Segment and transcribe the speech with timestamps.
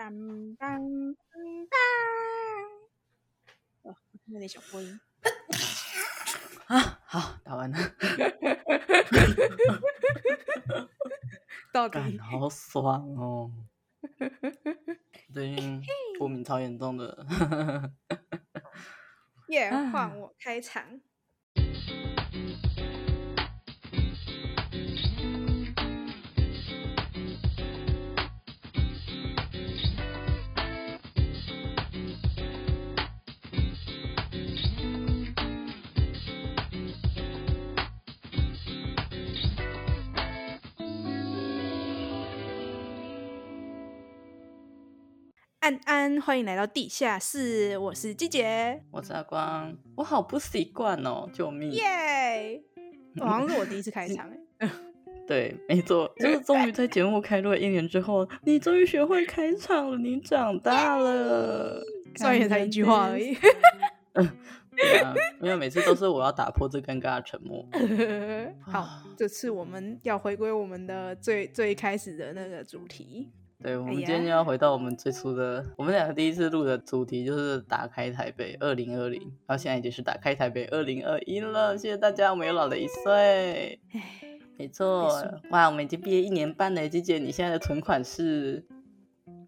[0.00, 0.10] 当
[0.54, 0.80] 当
[1.68, 1.78] 当！
[3.82, 3.94] 哦，
[4.28, 4.98] 有点小破音。
[6.68, 7.78] 啊，好，打完了。
[11.70, 13.52] 到底好爽哦！
[15.34, 15.82] 最近
[16.18, 17.26] 过敏超严重的。
[19.48, 20.98] 耶，换我开场。
[45.70, 47.78] 安安，欢迎来到地下室。
[47.78, 49.72] 我是季姐，我是阿光。
[49.94, 51.70] 我好不习惯哦，救命！
[51.70, 52.60] 耶、
[53.20, 54.28] 好像是我第一次开场
[54.58, 54.68] 哎。
[55.28, 61.80] 对，没错，就是终于在节目开录一年之后，你终于学会开场了，你长大了。
[62.18, 63.38] 虽然也才一句话而已。
[64.14, 64.28] 嗯，
[64.76, 67.64] 对啊，因为每次都是我要打破这尴尬的沉默。
[68.60, 73.30] 好，这次我们要回归我们的最最开始的那个主题。
[73.62, 81.76] 对，我们今天就要回到我们最初的，我们两个第一次录的主题就是打开台北二零二零，然后现在已经是打开台北二零二一了。
[81.76, 83.78] 谢谢大家，我们又老了一岁。
[84.56, 85.12] 没错，
[85.50, 88.64] 哇，我们已经毕业一年半了，姐姐，你现在的存款是？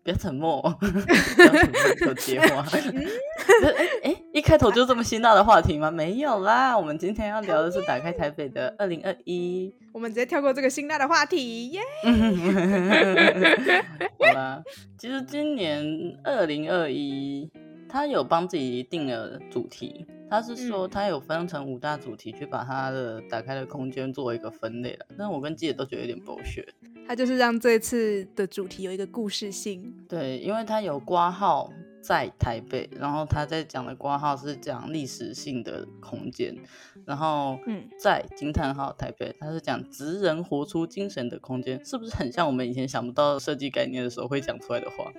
[0.05, 2.67] 不要沉默，不要沉默，有接话。
[2.75, 5.91] 哎哎，一开头就这么辛辣的话题吗？
[5.93, 9.73] 没有啦，我们今天要聊的是打开台北的二零二一。
[9.93, 13.85] 我们直接跳过这个辛辣的话题，耶、 yeah!
[14.19, 14.63] 好啦，
[14.99, 17.49] 其实今年二零二一，
[17.89, 20.05] 他有帮自己定了主题。
[20.29, 25.05] 他是说他有分成五大主题，去把他的打开的空间做一个分类了。
[25.11, 26.69] 但是我跟记者都觉得有点 bullshit。
[27.07, 29.95] 他就是让这次的主题有一个故事性。
[30.09, 36.57] 对，因为他有挂号在台北，然后他在讲的挂号是讲历史性的空间，
[37.05, 45.13] 然后嗯，在惊叹号台北，他是讲职人活出精神的空间，是不是很像我们以前想不到设计概念的时候会讲出来的话？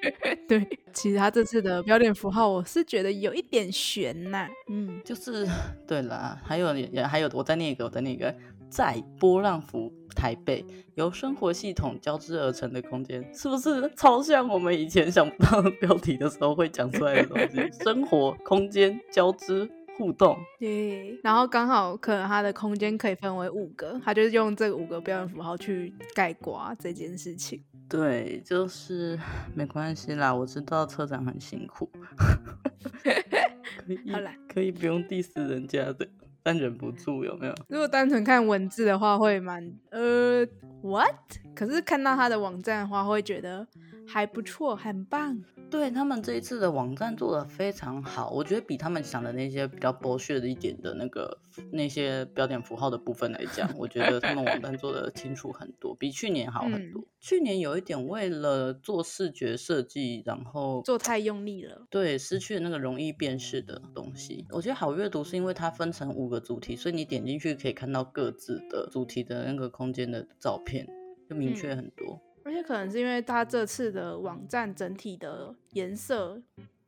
[0.48, 4.50] 对，其实他这次的标点符号，我是觉得有一点悬呐、啊。
[4.68, 5.46] 嗯，就是
[5.86, 8.34] 对啦，还有也还有，我再念一个，我再念一个，
[8.70, 10.64] 在波浪符台北，
[10.94, 17.68] 由生活系统交织而成的空间，是不是超像我们以前想不到的标题的时候会讲出来的东西？
[17.82, 27.62] 生活空间交织互动，对，然后刚好可能它的空间可以分为五个，它就是用这五个标点符号去概括这件事情。
[27.88, 29.18] 对，就是
[29.52, 31.90] 没关系啦，我知道车长很辛苦，
[33.02, 36.08] 可以，好啦，可以不用 diss 人家的，
[36.42, 37.54] 但忍不住有没有？
[37.68, 40.46] 如果单纯看文字的话，会蛮呃
[40.82, 41.14] what？
[41.54, 43.66] 可是看到他的网站的话，会觉得
[44.12, 45.40] 还不错，很棒。
[45.70, 51.38] 对，他们这一次的网站做的非常好，我觉得比他们想的那些比较剥削的一点的那个
[51.70, 57.00] 那些标点符号的部分来讲，我觉得他们网站做的清楚很多，比去年好很多。
[57.00, 64.44] 嗯、去年有一点为了做视觉设计，然后做太用力了，对，失去了那个容易辨识的东西。
[64.50, 70.88] 我觉得好阅读是因为它分成五个主题，所以你点进去可以看到各自的主题的那个空间的照片，
[71.28, 72.20] 就明确很多。
[72.24, 76.40] 嗯而且可能是因为他这次的网站整体的颜色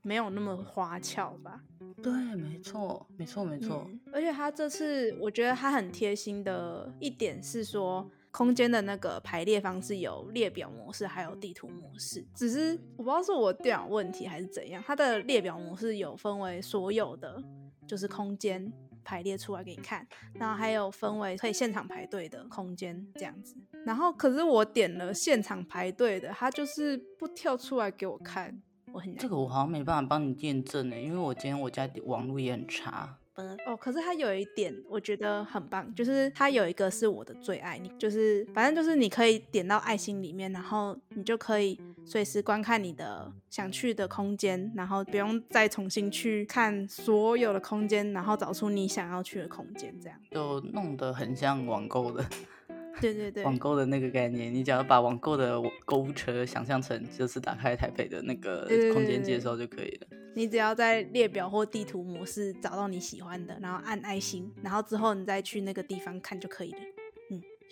[0.02, 1.62] 没有那么花俏吧？
[2.02, 3.86] 对，没错，没错，没错。
[3.88, 12.24] 嗯，而且他这次我觉得他很贴心的一点是说，空间的那个排列方式有列表模式，还有地图模式。
[12.34, 17.42] 只是我不知道是我电脑问题还是怎样，它的列表模式有分为所有的
[17.86, 18.72] 就是空间。
[19.04, 23.54] 排列出来给你看，然后还有分为可以现场排队的空间这样子。
[23.84, 28.60] 然后可是我点了现场排队的，它就是不跳出来给我看，
[28.92, 29.18] 我很难。
[29.18, 33.18] 这个我好像没办法帮你验证呢，因为我今天我家网络也很差。
[33.66, 52.25] 哦，可是它有一点我觉得很棒，就是它有一个是我的最爱，你就是反正就是你可以点到爱心里面，然后你就可以随时观看你的想去的空间，然后不用再重新去看所有的空间，然后找出你想要去的空间，这样就弄得很像网购的。
[53.00, 60.06] 对对对，网购的那个概念，你只要把网购的购物车想象成就是打开台北的那个空间介绍就可以了。
[60.10, 66.78] 对对对对，你只要在列表或地图模式找到你喜欢的，然后按爱心，然后之后你再去那个地方看就可以了。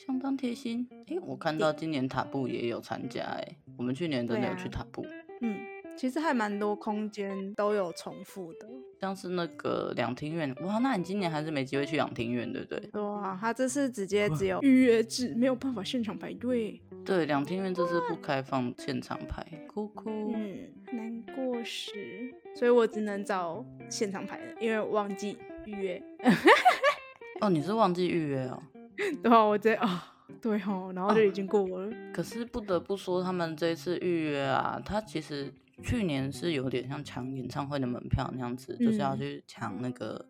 [0.00, 0.87] 嗯，相当贴心。
[1.08, 5.05] 哎，我看到今年塔布也有参加，哎，我们去年真的有去塔布。
[5.41, 5.58] 嗯。
[5.97, 8.67] 其实还蛮多空间都有重复的，
[9.02, 13.02] 像是那个两厅院，哇，那你今年还是没机会去两厅院，对不对？
[13.02, 16.81] 哇，他这次直接只有预约制，没有办法现场排队。
[17.05, 20.32] 对，两厅院这次不开放现场排，哭哭。
[20.35, 25.37] 嗯，难过时，所以我只能找现场排的，因为我忘记
[25.67, 26.02] 预约。
[27.43, 28.62] 哦，你是忘记预约哦？
[29.23, 31.87] 对啊，我这啊，对哦，然后就已经过了。
[31.87, 35.52] 哦，可是不得不说，他们这次预约啊，他其实
[35.82, 40.26] 去年是有点像抢演唱会的门票那样子，嗯、就是要去抢那个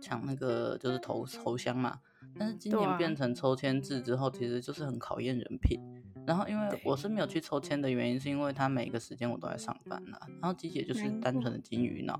[0.00, 1.98] 抢那个就是头头香嘛。
[2.38, 5.78] 但是今年变成抽签制之后，其实就是很考验人品。
[6.24, 10.18] 然后因为我是没有去抽签的原因，是因为他每个时间我都在上班啦。
[10.40, 12.18] 然后吉姐就是单纯的金鱼脑。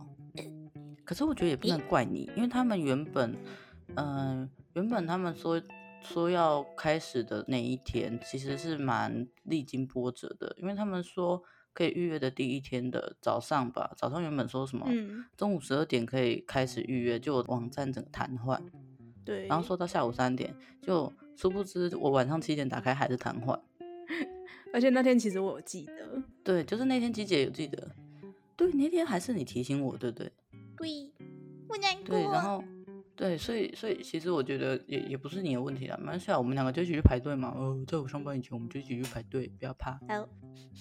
[1.04, 3.32] 可是我觉得也不能怪你，因为他们原本，
[3.94, 5.60] 嗯、呃，原本他们说
[6.02, 14.86] 说要开始的那一天，其实是蛮历经波折的，因为他们说可以预约的第一天的早上吧，早上原本说什么
[15.36, 18.60] 中午十二点可以开始预约，就网站整个瘫痪。
[19.24, 23.58] 对，然后说到下午三点，就殊不知我晚上七点打开还是瘫痪。
[24.74, 27.90] 而且那天其实我有记得，对，就是那天鸡姐有记得，
[28.56, 30.32] 对，那天还是你提醒我，对不对？
[30.76, 31.12] 对，
[31.68, 32.04] 我难过。
[32.06, 32.64] 对，然后
[33.14, 37.52] 对，所以所以其实我觉得也也不是你的问题啦，没关系啊，我们两个就一起去排队嘛。
[37.54, 39.92] 哦，在我上班以前，我们就一起去排队，不要怕。
[40.08, 40.28] 好，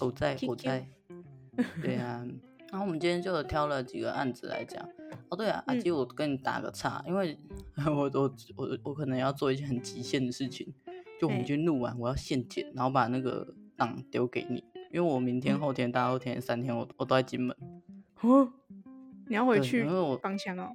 [0.00, 0.86] 我在，我在。
[1.82, 2.26] 对啊，
[2.70, 4.82] 然后我们今天就挑了几个案子来讲。
[5.28, 7.38] 哦，对啊，阿基，我跟你打个岔，因为
[7.86, 10.72] 我我我我可能要做一件很极限的事情，
[11.20, 13.54] 就我们今天录完，我要现剪，然后把那个。
[13.74, 14.62] 档丢给你，
[14.92, 17.56] 因为我明天、后天、大后天三天我我都在金门。
[18.20, 18.52] 哦，
[19.26, 19.80] 你要回去？
[19.80, 20.70] 因为我帮腔哦，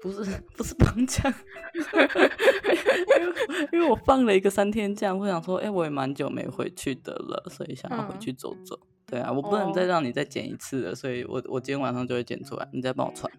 [0.00, 1.22] 不是不是放假，
[3.72, 8.78] 因为我放了一个三天假，我想说，哎、欸，我也蛮久没回去的了，所以想要回去走走。
[8.82, 13.32] 嗯、对啊，我不能再让你再剪一次了，所以我我今天晚上就会剪出来，你再帮我传。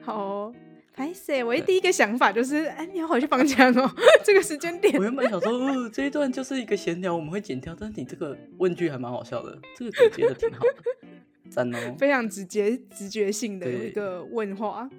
[0.00, 0.54] 好、哦。
[0.96, 1.42] 哎塞！
[1.42, 3.90] 我第一个想法就是，哎，你要回去放假哦。
[4.22, 7.74] 这个时间点，我原本想说，哦，这一段就是一个闲聊，我们会剪掉。
[7.78, 11.96] 但是你这个问句还蛮好笑的，这个总结的挺好的，赞哦！
[11.96, 14.90] 非常直接、直觉性的一个问话，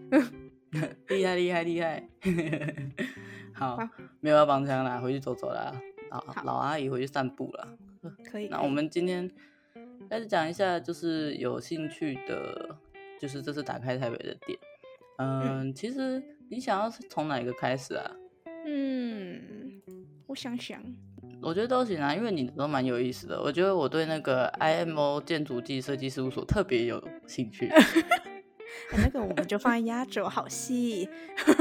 [1.09, 2.07] 厉害厉害厉害！
[3.53, 3.77] 好，
[4.21, 5.73] 没有要帮腔啦，回去走走啦。
[6.09, 7.77] 老老阿姨回去散步了。
[8.29, 8.47] 可以。
[8.47, 9.29] 那我们今天
[10.09, 12.75] 开始讲一下，就是有兴趣的，
[13.19, 14.57] 就是这次打开台北的点。
[15.17, 18.11] 嗯，其实你想要从哪一个开始啊？
[18.65, 19.81] 嗯，
[20.27, 20.81] 我想想，
[21.41, 23.41] 我觉得都行啊，因为你都蛮有意思的。
[23.41, 27.69] 我觉得我对那个 IMO 建筑技设计事务所特别有兴趣。
[28.91, 31.07] 那个我们就放在压轴好戏。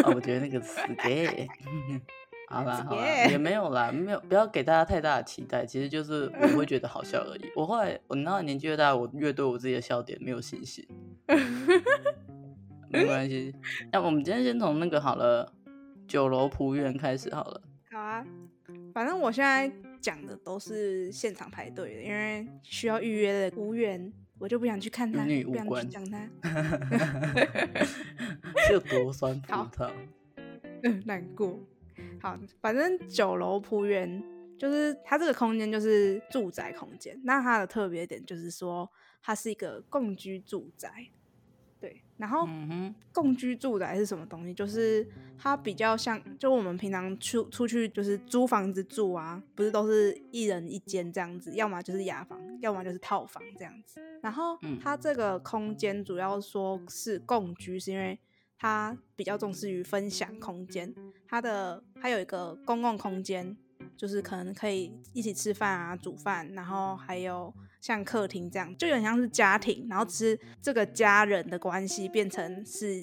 [0.04, 1.48] 哦，我觉得那个死给。
[2.48, 5.64] 好啦好啦，也没有啦，没有，不要给大家太大的期待。
[5.64, 7.42] 其实就是我会觉得好笑而已。
[7.54, 10.84] 我后来，我那年纪越大，我越对我自己的笑点没有信心。
[12.88, 13.54] 没关系，
[13.92, 15.52] 那我们今天先从那个好了，
[16.08, 17.62] 酒楼仆院开始好了。
[17.92, 18.26] 好啊，
[18.92, 19.70] 反正我现在
[20.00, 26.28] 讲的都是现场排队的，因为需要预约的无缘，我就不想去看他，不想去讲他。
[28.66, 29.90] 是有多酸葡萄？
[30.82, 31.60] 嗯，难过。
[32.20, 34.22] 好，反正九楼铺园
[34.58, 38.90] 就是它这个空间就是住宅空间，那它的特别点就是说
[39.22, 40.90] 它是一个共居住宅。
[42.20, 42.46] 对，然后
[43.12, 44.52] 共居住宅是什么东西？
[44.52, 45.06] 就是
[45.38, 54.00] 它比较像，就我们平常出出去就是租房子住啊，不是都是一人一间这样子，要么就是雅房，要么就是套房这样子。
[54.22, 58.18] 然后它这个空间主要说是共居，是因为
[58.58, 60.94] 它比较重视于分享空间，
[61.26, 63.56] 它的它有一个公共空间，
[63.96, 67.52] 就是可能可以一起吃饭啊、煮饭，然后还有。
[67.80, 73.02] 像客厅这样，就有点像是家庭，然后只是这个家人的关系变成是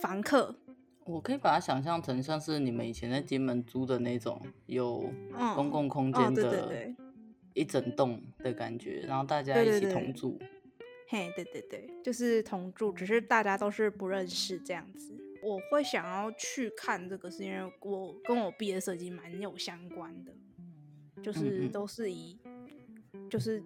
[0.00, 0.56] 房客。
[1.04, 5.08] 我可以把它想象成像是你们以前在金门租的那种有
[5.54, 6.92] 公共空间的，
[7.52, 10.38] 一整栋的感觉，然后大家一起同住。
[11.08, 15.14] 嘿，对对对，就是同住，只是大家都是不认识这样子。
[15.42, 20.32] 我会想要去看这个，是因为我跟我毕业设计蛮有相关的，
[21.22, 22.36] 就是都是以
[23.30, 23.62] 就是。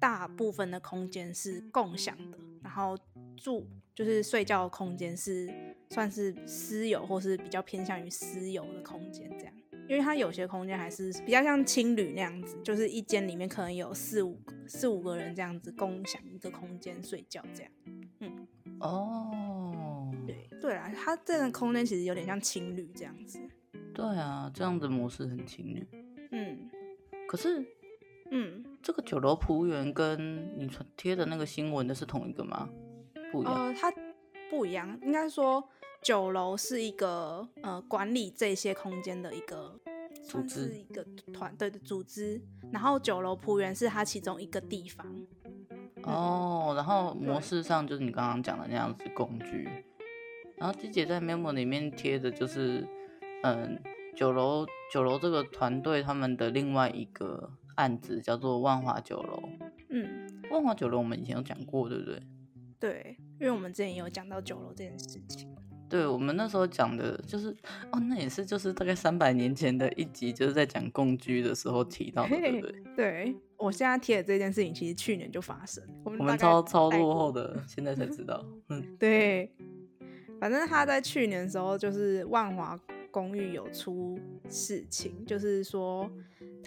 [0.00, 2.98] 大部分的空间是共享的，然后
[3.36, 5.52] 住就是睡觉的空间是
[5.90, 9.54] 算是私有或是比较偏向于私有的空间这样，
[9.86, 17.70] 因为它有些空间还是比较像青旅那样子，就是一间里面可能有四五四五个人这样子共享一个空间睡觉这样。
[18.20, 18.46] 嗯，
[18.80, 23.38] 哦，对对啦，它这个空间其实有点像情侣这样子。
[23.92, 25.86] 对啊，这样的模式很青旅。
[26.30, 26.70] 嗯，
[27.28, 27.62] 可是。
[28.32, 32.68] 嗯，这个酒楼服务员跟你贴的那个新闻的是同一个吗？
[33.30, 33.54] 不一样。
[33.54, 33.92] 呃，它
[34.48, 35.62] 不一样，应该说
[36.02, 39.78] 酒楼是一个呃管理这些空间的一个
[40.24, 42.40] 组织一个团队的组织，
[42.72, 45.06] 然后酒楼璞园是它其中一个地方。
[46.04, 49.68] 哦，然后模式上就是你刚刚讲的那样子工具，
[50.56, 52.88] 然后季姐在 memo 里面贴的就是，
[53.42, 53.78] 嗯，
[54.16, 59.42] 九楼酒楼这个团队他们的另外一个案子叫做万华酒楼。
[59.88, 62.22] 嗯，万华酒楼我们以前有讲过，对不对？
[62.78, 65.48] 对，因为我们之前也有讲到酒楼这件事情。
[65.88, 67.48] 对，我们那时候讲的就是，
[67.90, 72.82] 哦，那也是就是大概三百年前的一集，就是在讲共居的时候提到的，对不对？
[72.94, 75.82] 对，我现在提的这件事情，其实去年就发生。
[76.04, 78.44] 我们，我们超超落后的，现在才知道。
[78.70, 79.52] 嗯，对，
[80.38, 82.78] 反正他在去年的时候，就是万华
[83.10, 84.16] 公寓有出
[84.48, 86.08] 事情，就是说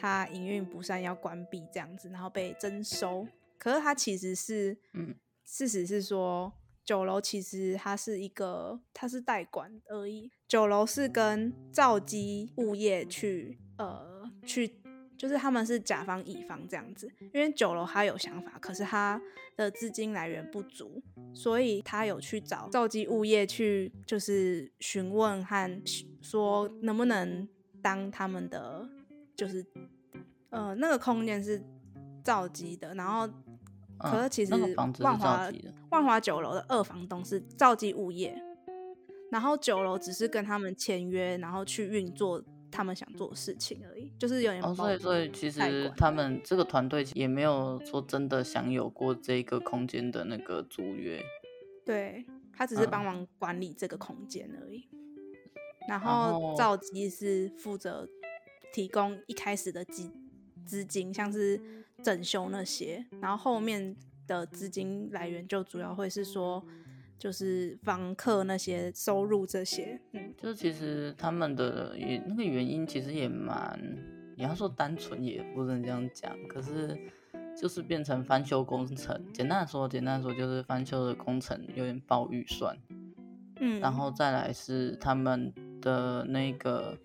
[0.04, 3.26] 他营运不善要关闭这样子，然后被征收。
[3.58, 6.52] 可是他其实是，嗯，事实是说。
[6.86, 10.30] 酒楼其实它是一个，它是代管而已。
[10.50, 14.70] 酒楼是跟兆基物业去，呃，去，
[15.18, 17.10] 就是他们是甲方乙方这样子。
[17.34, 19.22] 因为酒楼他有想法，可是他
[19.56, 21.02] 的资金来源不足，
[21.34, 25.82] 所以他有去找兆基物业去，就是询问和
[26.22, 27.48] 说能不能
[27.82, 28.90] 当他们的，
[29.36, 29.66] 就是，
[30.50, 31.62] 呃，那个空间是
[32.24, 33.28] 造机的，然后。
[34.00, 34.54] 可是其实
[35.00, 35.50] 万华
[35.92, 38.36] 万华酒楼的二房东是造机物业，
[39.32, 44.62] 然后酒楼只是跟他们签约，然后去运作他们想做的事情而已，就是有点。
[44.62, 51.24] 哦，所以所以其实他们这个团队也没有说真的享有过这个空间的那个租约。
[51.86, 54.90] 对，他只是帮忙管理这个空间而已。
[54.92, 55.00] 嗯、
[55.88, 58.06] 然后兆基是负责
[58.74, 60.12] 提供一开始的资
[60.66, 61.62] 资金，像是。
[62.02, 63.96] 整修那些，然后后面
[64.28, 66.62] 的资金来源就主要会是说，
[67.18, 69.98] 就是房客那些收入这些。
[70.12, 73.80] 嗯，就是其实他们的也那个原因其实也蛮，
[74.36, 77.00] 你要说单纯也不能这样讲，可是
[77.56, 79.24] 就是变成翻修工程。
[79.32, 82.78] 简单的说，简单的说就是翻修的工程有点爆预算。
[83.62, 86.98] 嗯，然后再来是他们的那个，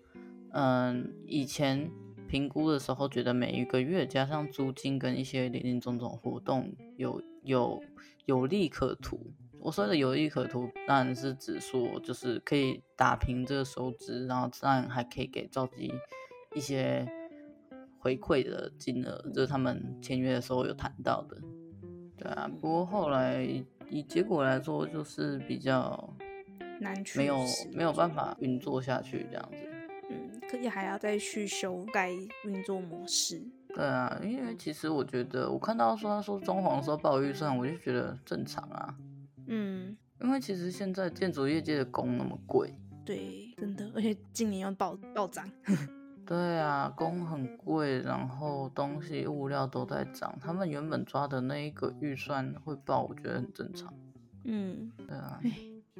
[0.51, 1.89] 嗯，以前。
[2.29, 7.81] 评估的时候觉得每一个月加上租金跟一些零零总总活动有有
[8.25, 9.33] 有利可图。
[9.59, 15.91] 我说的有利可图当然是指说就是可以打平这个收支，然后当然还可以给召集
[16.53, 17.03] 一些
[17.97, 21.35] 回馈的金额，这、就是他们签约的时候有谈到的。
[22.15, 23.43] 对啊，不过后来
[23.89, 26.13] 以结果来说就是比较
[26.79, 27.39] 难，没有
[27.73, 29.68] 没有办法运作下去这样子。
[30.49, 32.11] 可以还要再去修改
[32.43, 33.41] 运作模式。
[33.75, 38.95] 对啊，因为其实我觉得，我看到说他说装潢的时候报预算，我就觉得正常啊。
[39.45, 42.73] 嗯，因为其实现在建筑业界的工那么贵。
[43.05, 45.49] 对，真的，而且今年又暴暴涨。
[46.25, 53.91] 对啊，工很贵，然后东西物料都在涨，他们原本抓的那一个预算会爆，我觉得很正常。
[54.43, 55.39] 嗯，对啊。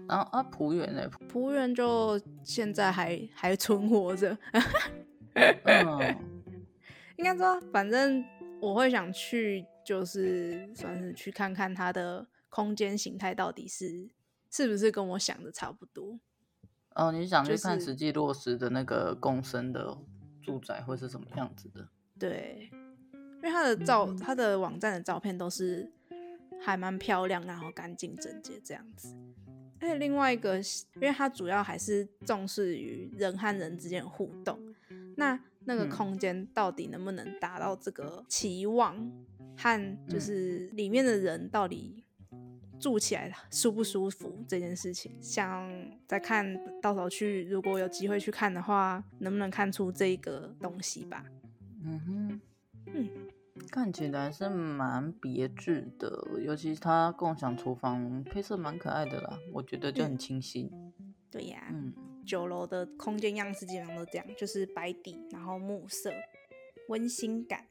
[0.09, 1.07] 然后啊，璞园呢？
[1.31, 4.35] 璞园就现在还还存活着。
[5.35, 6.17] 嗯，
[7.15, 8.25] 应该说，反正
[8.59, 14.09] 我会想去，就是算是去看看它的空间形态到底是
[14.49, 16.19] 是不是跟我想的差不多。
[16.95, 19.95] 哦，你想去看实际落实的那个共生的
[20.41, 21.87] 住宅会是什么样子的？
[22.17, 22.71] 对，
[23.13, 25.89] 因为它的照，它的网站的照片都是
[26.59, 29.15] 还蛮漂亮，然后干净整洁这样子。
[29.81, 30.57] 而且另外一个，
[30.95, 34.59] 因为它主要还是重视于人和人之间的互动，
[35.15, 39.11] 那那个空间到底能不能达到这个期望，
[39.57, 42.03] 和就是里面的人到底
[42.79, 45.71] 住起来舒不舒服这件事情，想
[46.07, 51.23] 再看到时候去，如果有机会去看的话，能不能看出这个东西吧？
[51.83, 52.41] 嗯哼，
[52.87, 53.09] 嗯。
[53.71, 60.69] 看起来是蛮别致的，尤其是它共享厨房配色蛮可爱的啦，我觉得就很清新。
[60.73, 61.93] 嗯、对呀、啊，嗯，
[62.25, 66.11] 酒楼的空间样式基本上都这样，就是白底，然后木色，
[66.89, 67.65] 温馨感。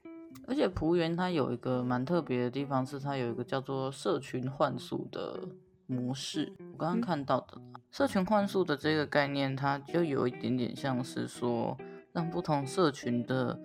[0.46, 5.48] 而且璞园它有一个蛮特别的地方，是它有一个叫做社群幻宿的
[5.86, 6.52] 模式。
[6.72, 11.76] 我刚刚看到的、嗯、社群幻宿的这个概念，它就有一点点像是说，
[12.12, 13.58] 让不同社群的。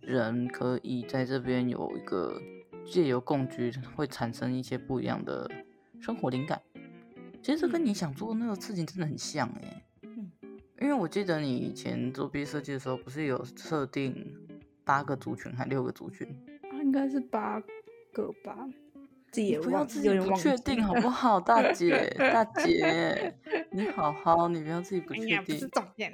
[0.00, 2.40] 人可以在这边有一个
[2.84, 5.50] 借由共居，会产生一些不一样的
[6.00, 6.60] 生活灵感。
[7.42, 9.82] 其实这跟你想做的那个事情真的很像哎。
[10.02, 10.30] 嗯，
[10.80, 14.34] 因为我记得你以前做毕业设计的时候，不是有设定
[14.84, 16.26] 八个族群还六个族群？
[16.70, 17.62] 啊，应该是八
[18.12, 18.68] 个吧。
[19.30, 23.34] 自己也不要自己不确定好不好，大姐 大姐，
[23.70, 25.36] 你好好，你不要自己不确定。
[25.36, 26.10] 哎、不是重点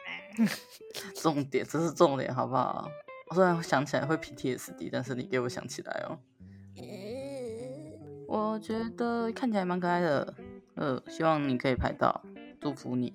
[1.14, 2.90] 重点，这是重点，好不好？
[3.34, 6.16] 我虽然想起来会 PTSD，但是你给我想起来哦。
[8.28, 10.34] 我觉得看起来蛮可爱的，
[10.76, 12.22] 呃，希望你可以排到，
[12.60, 13.12] 祝福你。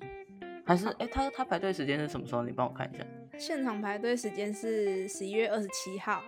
[0.66, 2.44] 还是，哎，他他排队时间是什么时候？
[2.44, 3.06] 你帮我看一下。
[3.38, 6.22] 现场排队时间是十一月二十七号，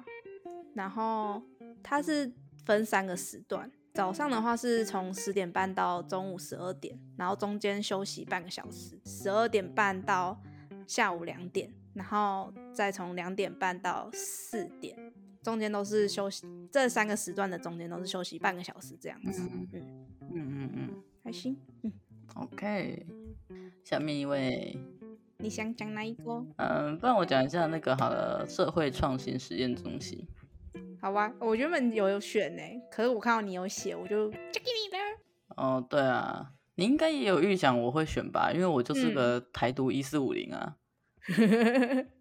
[0.73, 1.41] 然后
[1.83, 2.31] 它是
[2.63, 10.41] 分三个时段，早上的话是从十点半到中午十二点，然后中间休息半个小时，十二点半到
[10.87, 15.13] 下午两点，然后再从两点半到四点。
[15.43, 19.41] 中间都是休息，这三个时段的中间都是休息半个小时这样子。
[19.71, 21.57] 嗯嗯嗯还行。
[21.81, 21.91] 嗯
[22.35, 23.07] ，OK。
[23.83, 24.77] 下面一位，
[25.37, 26.45] 你想讲哪一个？
[26.57, 30.23] 嗯，不然我讲一下那个好了，社会创新实验中心。
[31.01, 35.57] 好吧，我原本有选呢，可是我看到你有写，我就交给你了。
[35.57, 38.51] 哦，对啊，你应该也有预想我会选吧？
[38.53, 40.77] 因为我就是个台独一四五零啊。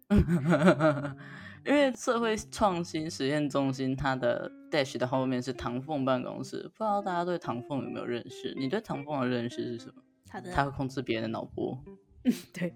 [0.09, 1.17] 嗯
[1.63, 8.53] 因为社会创新实验中心，它的 dash 的后面是唐凤办公室，不知道大家对唐凤有没有认识？
[8.57, 10.01] 你对唐凤的认识是什么？
[10.25, 11.77] 他的，他会控制别人的脑波。
[12.23, 12.73] 嗯， 对。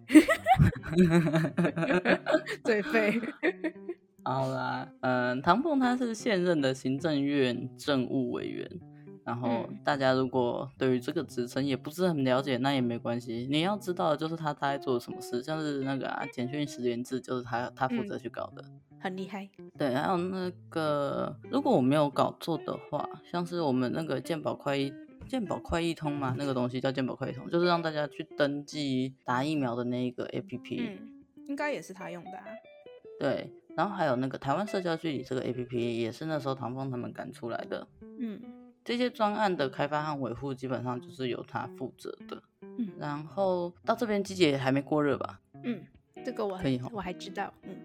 [2.63, 3.19] 最废。
[4.23, 8.69] 好啦，嗯，唐凤他是现任的行政院政务委员。
[9.25, 13.47] 然后大家如果对于这个职称也不是很了解，那也没关系。
[13.49, 19.49] 你要知道的就是他大概做了什么事，像是那个啊，简讯实联制就是他他负责去搞的，嗯，很厉害。
[19.79, 24.93] 对，还有那个，如果我没有搞错的话，像是我们那个健保快易
[25.27, 30.79] 健保快易通嘛，那个东西叫健保快易通，就是让大家去登记打疫苗的那一个 APP。
[30.79, 30.99] 嗯，
[31.47, 32.45] 应该也是他用的啊。
[33.19, 37.87] 对，然后还有那个台湾社交距离这个 APP 也是那时候唐凤他们赶出来的。
[38.19, 38.39] 嗯。
[38.85, 42.41] 这些专案的开发和维护基本上就是由他负责的。
[42.61, 45.41] 嗯，然后到这边季节还没过热吧？
[45.63, 45.81] 嗯，
[46.23, 47.51] 这个我可以，我还知道。
[47.63, 47.75] 嗯，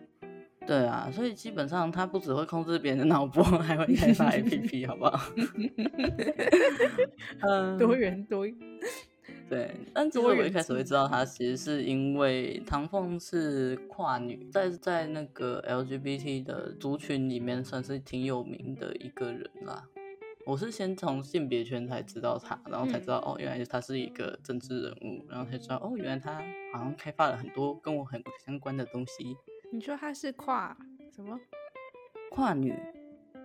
[0.66, 5.32] 对啊，所以基本上他不只会控制别人的脑波， 还会开发 APP，好不好？
[7.40, 8.54] 嗯，多元多元。
[9.48, 19.82] 对，但其实我一开始会知道他，其实是因为唐凤是跨女，在在那个 LGBT 的族群里面算是挺有名的一个人啦。
[20.46, 29.36] 我是先从性别圈才知道他，然后才知道、嗯、哦，原来他是一个政治人物，然后才知道哦，原来他好像开发了很多跟我很相关的东西。
[29.72, 30.76] 你说他是跨
[31.14, 31.38] 什么？
[32.30, 32.74] 跨女，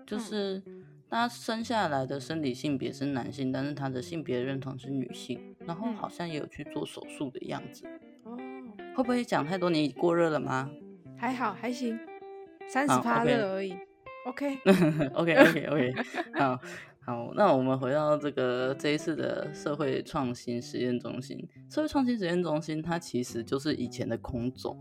[0.05, 0.63] 就是
[1.09, 7.85] 他生下来的生理性别是男性，但是他的性别认同是女性，然后好像也有去做手术的样子。
[8.23, 9.69] 哦、嗯，会不会讲太多？
[9.69, 10.71] 你过热了吗？
[11.17, 11.99] 还好，还行，
[12.67, 13.75] 三十趴热而已。
[14.25, 15.93] OK，OK，OK，OK，
[16.35, 16.59] 好。
[17.05, 21.47] 好，那我们回到这个这一次的社会创新实验中心。
[21.69, 24.75] 社会创新实验中心，它其实就是以前的空总。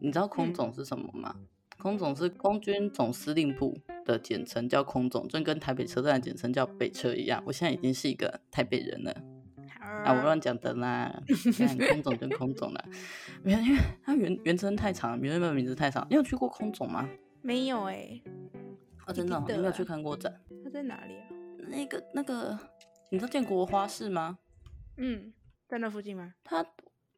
[0.00, 1.34] 你知道空总是什么吗？
[1.36, 7.42] 嗯、空总是空军总司令部的简称，叫空总，就跟台北车站的简称叫北车一样。
[7.44, 9.14] 我现在已经是一个台北人了。
[9.78, 11.14] 啊，我乱讲的啦。
[11.58, 12.82] 看空总跟空总啦，
[13.44, 16.06] 原因为它原原称太长，原本名字太长。
[16.08, 17.06] 你有去过空总吗？
[17.42, 18.22] 没有哎、欸。
[19.06, 20.34] 啊，真的、哦，你没有去看过展？
[20.64, 21.28] 他在哪里啊？
[21.68, 22.58] 那个那个，
[23.10, 24.38] 你知道建国花市吗？
[24.96, 25.32] 嗯，
[25.68, 26.34] 在那附近吗？
[26.42, 26.66] 他，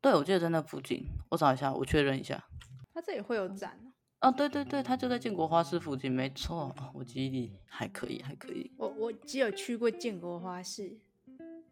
[0.02, 1.02] 对，我记得在那附近。
[1.30, 2.44] 我找一下，我确认一下。
[2.92, 3.78] 他这里会有展
[4.20, 4.30] 哦？
[4.30, 6.74] 对对对，他就在建国花市附近，没错。
[6.92, 8.70] 我记忆力还可以，还可以。
[8.76, 10.98] 我我只有去过建国花市。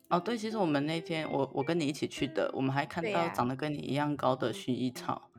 [0.08, 5.30] 哦，对，其实我们那天我我跟你一起去的，我们还看到长得跟你一样高的薰衣草。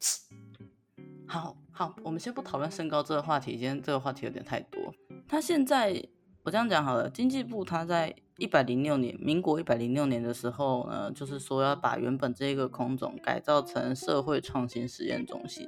[1.26, 4.80] 好好，我们先不讨论身高这个话题，今天这个话题有点太多。
[5.28, 6.02] 他现在。
[6.46, 15.66] 我这样讲好了，经济部他在一百零六年，民国一百零六年的时候呢，就是说要把原本这个空总改造成社会创新实验中心。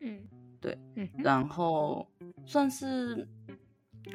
[0.00, 0.26] 嗯，
[0.58, 2.08] 对，嗯，然后
[2.46, 3.28] 算是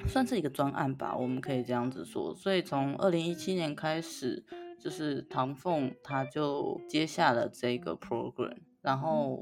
[0.07, 2.33] 算是一个专案吧，我们可以这样子说。
[2.33, 4.43] 所以从二零一七年开始，
[4.79, 9.39] 就是唐凤他就接下了这个 program，然后。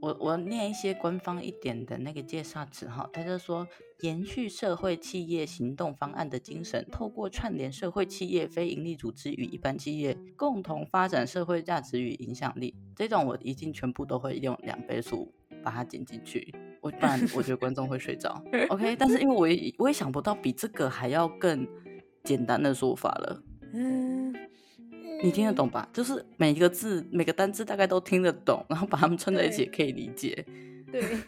[0.00, 3.66] 我我念一些官方一点的那个介绍词哈，他就说
[4.00, 12.74] 延续社会企业行动方案的精神，透过串联社会企业、非营利组织与一般企业，共同发展社会价值与影响力。
[12.96, 15.32] 这种我一定全部都会用两倍速
[15.62, 18.42] 把它剪进去，我不然我觉得观众会睡着。
[18.70, 21.68] OK，但是因为我也我也想不到比这个还要更
[22.24, 23.42] 简单的说法了。
[23.74, 24.09] 嗯。
[25.22, 25.88] 你听得懂吧？
[25.92, 30.44] 就是每一个字、每个单字大概都听得懂，然后把它们串在一起也可以理解。
[30.90, 31.18] 对，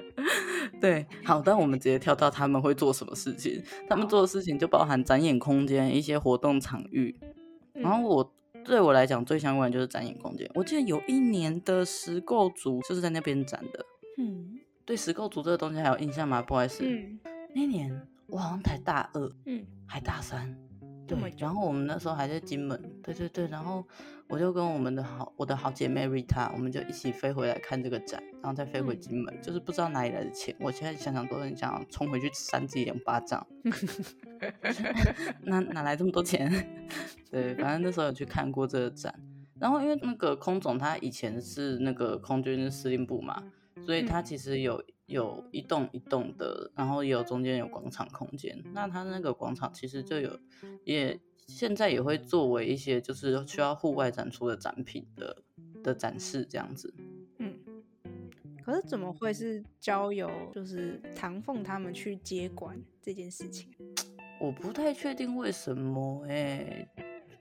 [0.80, 3.62] 对，好，但我们直接跳到他们会做什么事情。
[3.88, 7.14] 他们做的事情就包含展演空间、一些活动场域。
[7.74, 10.50] 然后我对我来讲最相关的就是展演空间。
[10.54, 13.86] 我记得有一年的石构组就是在那边展的。
[14.18, 16.40] 嗯，对，石构组这个东西还有印象吗？
[16.40, 17.18] 不好意思，嗯，
[17.54, 20.56] 那年我好像才大二，嗯，还大三。
[21.06, 23.86] 对，然后我们那时候还在金门，对对对，然后
[24.26, 33.46] 我就跟我们的好我的好姐妹 Rita，我们就一起飞回来看这个展，然后再飞回金门，嗯、就是不知道哪里来的钱，我现在想想都很想冲回去扇自己两巴掌，
[35.44, 36.50] 哪哪来这么多钱？
[37.30, 39.14] 对，反正那时候有去看过这个展，
[39.58, 43.42] 然后因为那个空总他以前是那个空军司令部嘛，
[43.84, 44.84] 所以它其实有。
[45.06, 48.58] 有一栋一栋的，然后也有中间有广场空间。
[48.72, 50.40] 那它那个广场其实就有，
[50.82, 55.42] 也现在也会作为一些就是需要户外展出的展品的
[55.82, 56.94] 的展示这样子。
[57.38, 57.54] 嗯，
[58.64, 63.70] 可是怎么会是交由就是唐凤他们去接管这件事情？
[64.40, 66.88] 我不太确定为什么哎、欸，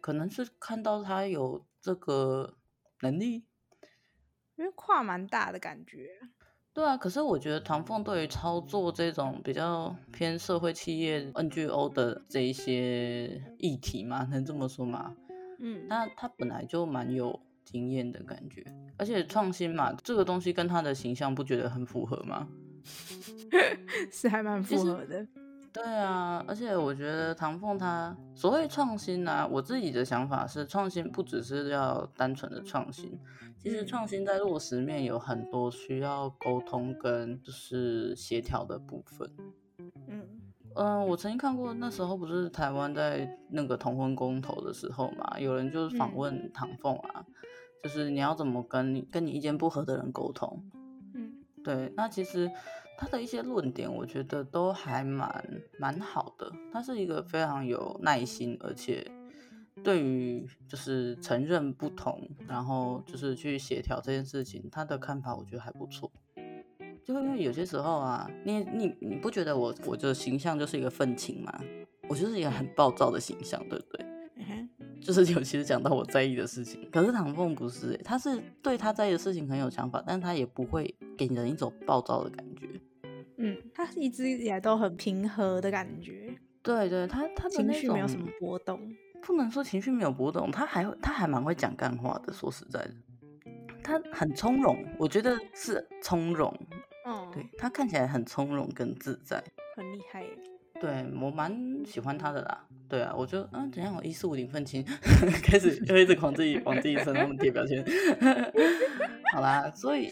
[0.01, 2.57] 可能是看到他有这个
[2.99, 3.45] 能力，
[4.55, 6.09] 因为跨蛮大的感觉。
[6.73, 15.15] 对啊，可是我觉得唐凤对于操作这种比较偏社会企业 NGO 的这一些议题嘛， 能这么说吗？
[15.59, 18.65] 嗯，那他本来就蛮有经验的感觉，
[18.97, 22.47] 而且创新嘛，这个东西跟他的形象不觉得很符合吗？
[24.11, 25.25] 是还蛮符合的。
[25.73, 33.19] 对啊，而且我觉得唐凤他所谓创新啊，我自己的想法是，创新不只是要单纯的创新，
[33.57, 39.27] 其实创新在落实面有很多需要沟通跟就是协调的部分。
[40.07, 40.27] 嗯
[40.75, 47.33] 嗯，我曾经看过那时候不是台湾在那个同婚公投的时候嘛，有人就是访问唐凤啊，嗯、
[47.81, 50.63] 就是你要怎么跟你跟你意见不合的人沟通？
[51.15, 51.33] 嗯，
[51.63, 52.51] 对，那其实。
[52.97, 56.51] 他的一些论点，我觉得都还蛮蛮好的。
[56.71, 59.05] 他是一个非常有耐心，而且
[59.83, 66.11] 对于就是承认不同，然后就是去协调这件事情，他的看法我觉得还不错。
[67.03, 71.53] 就因为有些时候啊，你你你不觉得我我的形象就是一个愤青吗？
[72.07, 74.05] 我就是一个很暴躁的形象，对不对？
[75.03, 82.67] 就是 尤其是讲到我在意的事情，可是唐凤不是，他是对他在意的事情很有想法，但他也不会给人一种暴躁的感觉。
[83.37, 86.33] 嗯，他一直以来都很平和的感觉。
[86.61, 88.79] 对对，他他的情绪没有什么波动，
[89.21, 92.31] 不能说情绪没有波动，他还他还蛮会讲干话的。
[92.31, 92.93] 说实在的，
[93.83, 96.53] 他很从容，我觉得是从容。
[97.05, 99.43] 嗯，对，他看起来很从容跟自在，
[99.75, 100.23] 很厉害。
[100.83, 102.65] 对，我蛮喜欢他的啦。
[102.89, 103.95] 对啊，我就嗯，怎样？
[103.95, 104.83] 我一四五零愤青，
[105.41, 107.81] 开始就一直狂自己往自己身上贴标签。
[109.31, 110.11] 好啦，所以。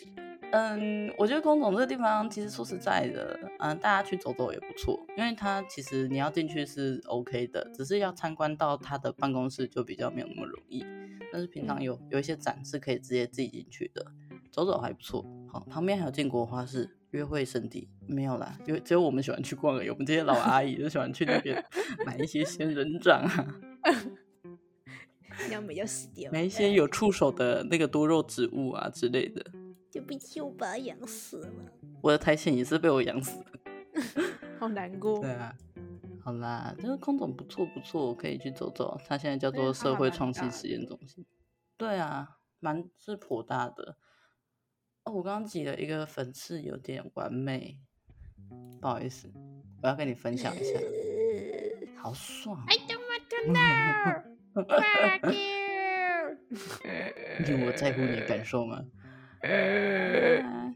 [0.54, 10.86] 嗯，我觉得空总这个地方其实说实在的，嗯，大家去走走也不错，因为他其实你要进去是 OK 的，只是要参观到他的办公室就比较没有那么容易。
[11.32, 14.06] 但是平常有有一些展是可以直接自己进去的，
[14.52, 15.26] 走走还不错。
[15.48, 19.90] 好，旁边还有建国花市约会圣地，没有啦，因为只有我们喜欢去逛而已。
[19.90, 21.64] 我们这些老阿姨就喜欢去那边
[22.06, 23.56] 买一些仙人掌啊，
[25.52, 29.46] 要么要死掉，买一些有触手的那个多肉植物啊之类的。
[29.90, 31.50] 就被秋爸养死了，
[32.02, 33.46] 我的苔藓也是被我养死了，
[34.58, 35.20] 好难过。
[35.20, 35.54] 对啊，
[36.24, 38.98] 好啦，这个空总不错不错，可以去走走。
[39.06, 41.26] 它现在叫做社会创新实验中心。
[41.76, 43.98] 对啊，蛮是颇大的。
[45.04, 47.80] 哦，我刚刚挤了一个粉刺，有点完美，
[48.80, 49.32] 不好意思，
[49.82, 50.80] 我要跟你分享一下，
[51.98, 52.64] 好爽。
[52.68, 54.22] I don't want to know.
[57.46, 58.86] 你我在乎你的感受吗？
[59.42, 60.76] 嗯，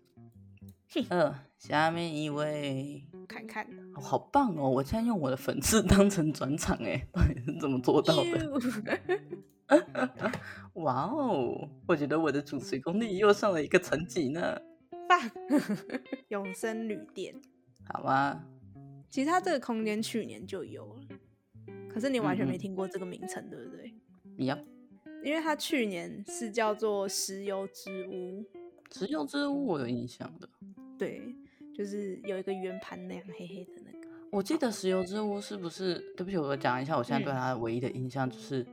[1.10, 4.68] 呃，下面一位，看看，哦，好棒哦！
[4.70, 8.50] 我现在用我的粉刺当成转场，哎，到底是怎么做到的？
[10.76, 14.60] 哇哦，我觉得我的主持功力又上了一个层级呢。
[15.08, 15.20] 棒，
[16.30, 17.36] 永生旅店，
[17.88, 18.44] 好啊？
[19.10, 21.02] 其实它这个空间去年就有了，
[21.90, 23.94] 可是你完全没听过这个名称，嗯、对不对？
[24.38, 24.58] 你要。
[25.24, 28.46] 因为它去年是叫做石油之屋，
[28.92, 30.48] 石油之屋我有印象的，
[31.00, 31.34] 对，
[31.74, 34.08] 就是有一个圆盘那样黑黑的那个。
[34.32, 35.96] 我记得石油之屋是不是？
[36.16, 38.64] 对不起，我讲一下，我现在对它唯一的印象就是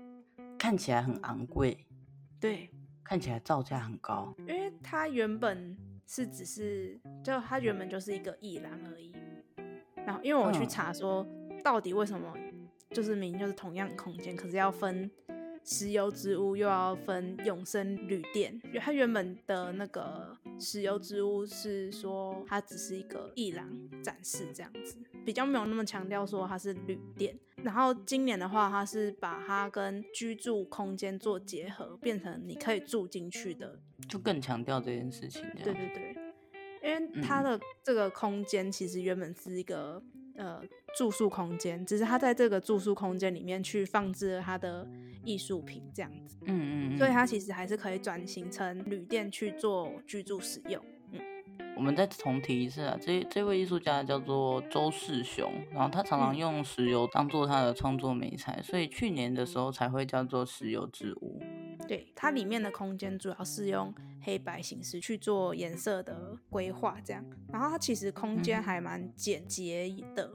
[0.62, 1.77] 看起来很昂贵，
[2.38, 2.70] 对，
[3.03, 4.33] 看起来造价很高。
[4.38, 9.12] 因为它原本是只是，就它原本就是一个艺廊而已。
[10.07, 11.27] 然后因为我去查说，
[11.64, 12.33] 到底为什么
[12.90, 15.11] 就是明明就是同样空间，可是要分。
[15.64, 23.68] 石油之屋又要分永生旅店，因为它原本的那个石油之屋是说它只是一个艺廊
[24.03, 27.38] 展示这样子，比较没有那么强调说它是旅店。
[27.64, 35.42] 然后今年的话，它是把它跟居住空间做结合，变成你可以住进去的，就更强调这件事情。
[35.62, 36.16] 对对对，
[36.83, 40.03] 因为它的这个空间其实原本是一个
[40.37, 40.62] 呃
[40.96, 44.88] 住宿空间，只是它在这个住宿空间里面去放置了它的
[45.25, 46.37] 艺术品这样子。
[46.46, 50.83] 嗯嗯，嗯，所以它其实还是可以转型成旅店去做居住使用。
[51.76, 61.40] 我们再重提一次啊，这这位艺术家叫做周世雄，然后他常常用石油当做他的创作媒材，所以去年的时候才会叫做石油之屋。
[61.88, 67.24] 对，它里面的空间主要是用黑白形式去做颜色的规划，这样。
[67.52, 70.30] 然后它其实空间还蛮简洁的，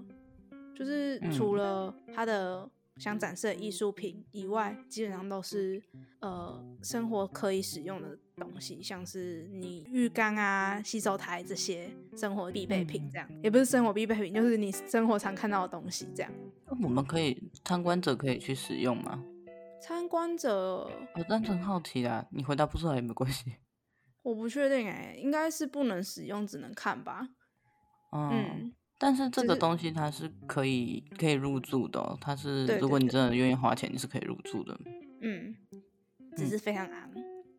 [0.52, 2.70] 嗯、就是除了它的。
[3.00, 5.80] 想展示的艺术品以外，基本上都是
[6.20, 16.32] 呃生活可以使用的东西，像是你浴缸啊、洗手台这些生活必备品，这样、嗯、也不是生活必备品，就是你生活常看到的东西，这样。
[16.82, 19.24] 我们可以参观者可以去使用吗？
[19.82, 23.56] 参观者，我单纯好奇啦，你回答不出来也没关系。
[24.22, 27.30] 我不确定哎、欸，应该是不能使用，只能看吧。
[28.12, 28.32] 嗯。
[28.32, 34.76] 嗯但是这个东西它是可以可以入住的、喔，它是如果你真的愿意花钱，你是可以入住的。
[35.22, 35.56] 嗯，
[36.36, 37.12] 只是非常昂。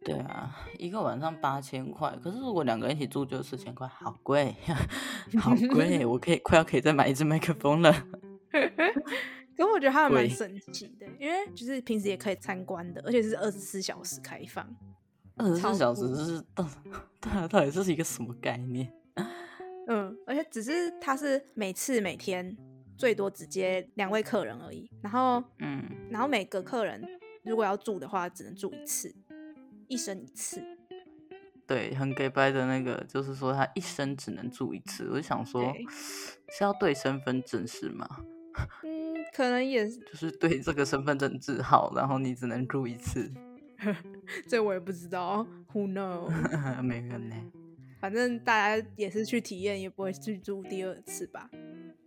[0.08, 4.54] 对啊，一个晚上八千块，可是如果两个人一起住就四千块，好贵，
[5.40, 6.04] 好贵！
[6.06, 7.92] 我可以快要可以再买一支麦克风了。
[9.56, 14.64] 可我觉得它还蛮神奇的，因为就是平时也可以参观的，而且是二十四小时开放。
[15.36, 16.68] 二十四小时是到
[17.20, 18.92] 到到底这是一个什么概念？
[19.88, 22.56] 嗯，而且只是他是每次每天
[22.96, 27.02] 最多只接两位客人而已，然后嗯，然后每个客人
[27.42, 29.12] 如果要住的话，只能住一次，
[29.88, 30.62] 一生一次。
[31.66, 35.08] 对，很给白的那个，就是说他一生只能住一次。
[35.10, 35.62] 我就想说，
[36.50, 38.08] 是要对身份证是吗？
[38.82, 43.30] 嗯，可能也是，就是对这个身份证字号，然后你只能住一次。
[44.48, 46.30] 这我也不知道，Who knows？
[46.82, 47.36] 没人呢。
[48.00, 51.50] 反正大家也是去体验，也不会去住第二次吧？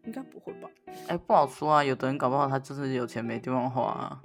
[0.06, 0.70] 应该不会吧？
[1.08, 1.84] 哎、欸，不好说啊。
[1.84, 4.22] 有的人搞不好他就是有钱没地方花啊，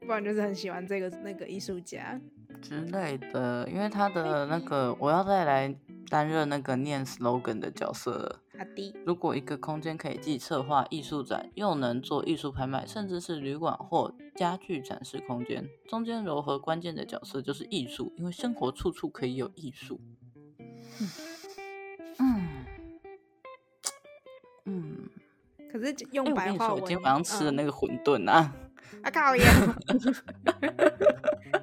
[0.00, 2.20] 不然就是很喜欢这个那个艺术家
[2.64, 3.68] 之类的。
[3.70, 5.72] 因为他的那个，我要再来
[6.08, 8.40] 担任那个念 slogan 的角色了。
[8.58, 8.94] 好的。
[9.04, 20.00] 如果一个空间可以既策划艺术展，又能做艺术拍卖，甚至是旅馆或家具展示空间，中间柔和关键的角色就是艺术，因为生活处处可以有艺术。
[22.18, 22.64] 嗯
[24.66, 25.10] 嗯，
[25.70, 28.54] 可是用白话文，我今天晚上吃的那个馄饨啊，
[29.02, 29.44] 啊靠呀！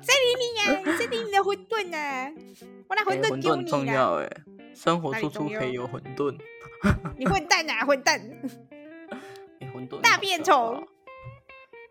[0.02, 0.64] 谁理你呀？
[0.98, 1.98] 谁理你的馄饨呢？
[2.88, 4.30] 我拿馄饨丢你重要哎，
[4.74, 6.38] 生活处处可以有馄饨。
[7.18, 8.20] 你混蛋啊，混蛋！
[9.60, 10.86] 你馄饨大便虫，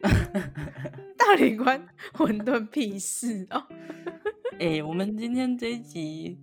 [1.17, 3.65] 到底关馄饨屁事 哦？
[4.59, 6.39] 哎，我们今天这一集。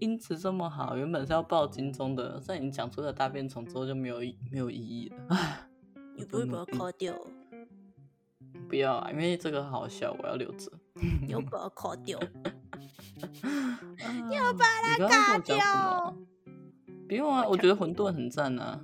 [0.00, 4.20] 音质这么好，原本是要报金钟的，在你讲出了大便虫之后就没有
[4.50, 5.26] 没有意义了。
[5.28, 5.68] 唉，
[6.16, 7.14] 你不会把它卡掉？
[8.68, 10.70] 不要啊，因为这个好笑，我要留着。
[11.26, 12.18] 你要把它卡掉？
[14.28, 14.64] 你要把
[14.98, 16.16] 它卡掉？
[17.08, 18.80] 不用啊，我觉得馄饨很赞啊。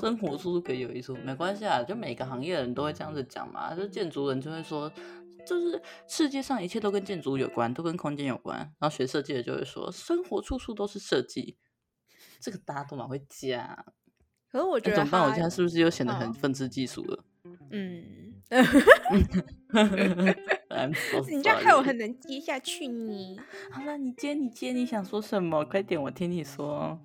[0.00, 3.74] 生活处处可以有艺术，没关系啊，就每个行业的人都会这样子讲嘛。
[3.74, 4.90] 就建筑人就会说。
[5.46, 8.58] 就是世界上一切都跟建筑有关，都跟空间有关。
[8.78, 11.56] 然后学设计的就会说，生活处处都是设计。
[12.38, 13.86] 这个大家都蛮会讲。
[14.52, 15.22] 可是我觉得、欸、怎么办？
[15.22, 17.24] 我现在是不是又显得很愤世嫉俗了？
[17.24, 17.28] 嗯。
[20.94, 23.38] so、你这样害我很难接下去你。
[23.70, 25.64] 好了，你接你接，你想说什么？
[25.64, 26.98] 快点，我听你说。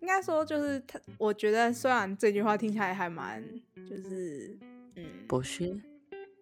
[0.00, 3.42] 应该说就是他，我觉得虽然这句话听起来还蛮，
[3.88, 4.56] 就是
[4.94, 5.80] 嗯，不是。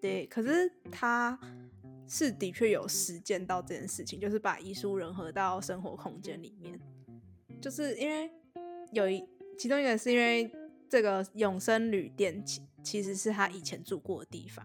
[0.00, 1.38] 对，可是他
[2.06, 6.78] 是的确有实践到这件事情，就是把艺术融合到生活空间里面。
[7.60, 8.30] 就是因为
[8.92, 9.24] 有一
[9.58, 10.50] 其中一个是因为
[10.88, 14.64] 这个永生旅店其其实是他以前住过的地方，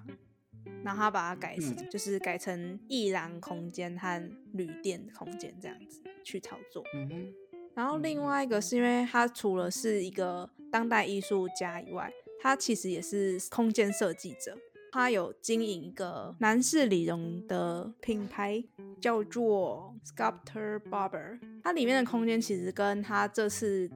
[0.84, 6.84] 然后他把它改成、嗯、就是改成艺廊空间和旅店空间这样子去操作。
[6.94, 7.34] 嗯哼。
[7.74, 14.58] 然后另外一个是因为他除了是一个当代艺术家以外，他其实也是空间设计者。
[14.94, 18.62] 他有经营一个男士理容的品牌，
[19.00, 21.40] 叫做 Sculptor Barber。
[21.64, 23.90] 它里面的空间其实跟他这次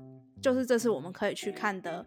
[0.45, 2.05] 就是这次我们可以去看的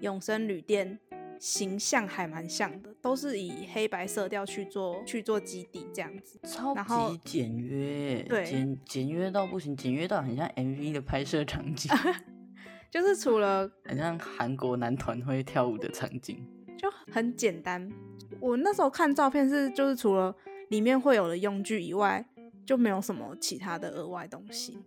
[0.00, 0.98] 永生旅店
[1.38, 11.92] 形象还蛮像的，都是以黑白色调去做去做基底这样子，超级简约，对，简简约到不行，简约到很像 MV 的拍摄场景，
[12.90, 16.42] 就是除了 很像韩国男团会跳舞的场景。
[16.78, 17.92] 就很简单。
[18.40, 20.34] 我那时候看照片是，就是除了
[20.70, 22.26] 里面会有的用具以外，
[22.64, 24.78] 就没有什么其他的额外东西，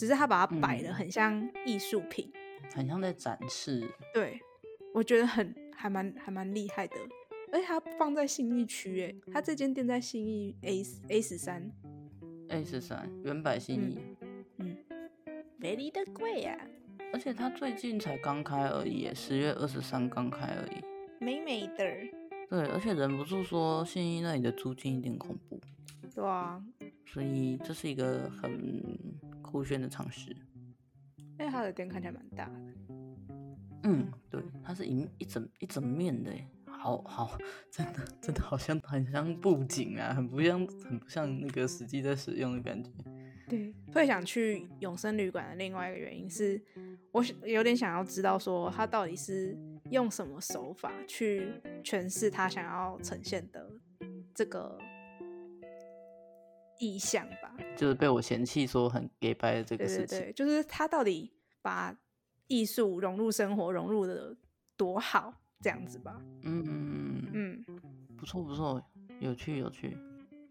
[0.00, 3.86] 只是他把它摆的很像艺术品，嗯，很像在展示。
[4.14, 4.40] 对，
[4.94, 6.96] 我觉得很还蛮还蛮厉害的。
[7.52, 11.70] 而且它放在信义区，哎，它这间店在信义 A A 十三
[12.48, 13.98] ，A 十三原版信义，
[14.56, 14.74] 嗯，
[15.58, 16.56] 美丽的贵啊！
[17.12, 20.82] 而且他最近才刚开而已，十月二十三刚开而已，
[21.22, 21.84] 美美的。
[22.48, 25.60] 对，而且忍不住说信义那里的租金有点恐怖，
[26.14, 26.64] 对啊，
[27.04, 28.50] 所以这是一个很
[29.50, 30.30] 酷炫的尝试。
[31.38, 32.54] 因为它的店看起来蛮大的，
[33.84, 36.30] 嗯，对，它是一一整一整面的。
[36.66, 37.36] 好好，
[37.70, 42.90] 真的真的好像很像布景啊，很不像很不像那个实际在使用的感觉。
[43.48, 46.62] 对，会想去永生旅馆的另外一个原因是，
[47.12, 49.58] 我有点想要知道说他到底是
[49.90, 51.52] 用什么手法去
[51.84, 53.70] 诠释他想要呈现的
[54.34, 54.78] 这个
[56.80, 57.54] 意向吧。
[57.76, 60.06] 就是被我嫌弃说很假掰的这个事情。
[60.06, 61.30] 对对对，就是他到底
[61.62, 61.96] 把
[62.48, 64.36] 艺术融入生活融入的
[64.76, 65.32] 多好。
[65.62, 67.80] 这样子吧，嗯嗯嗯，
[68.16, 68.82] 不错不错，
[69.20, 69.94] 有趣有趣，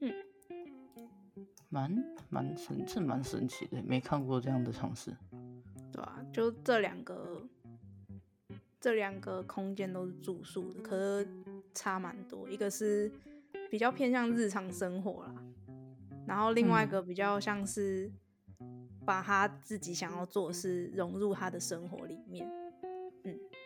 [0.02, 0.14] 嗯，
[1.68, 1.92] 蛮
[2.30, 5.12] 蛮神，这蛮神奇的，没看过这样的尝试，
[5.92, 7.42] 对啊，就这两个，
[8.80, 11.28] 这两个空间都是住宿的，可是
[11.74, 13.12] 差蛮多，一个是
[13.72, 15.34] 比较偏向日常生活啦，
[16.30, 18.12] 然后另外一个比较像是
[19.04, 22.48] 把他自己想要做的事融入他的生活里面。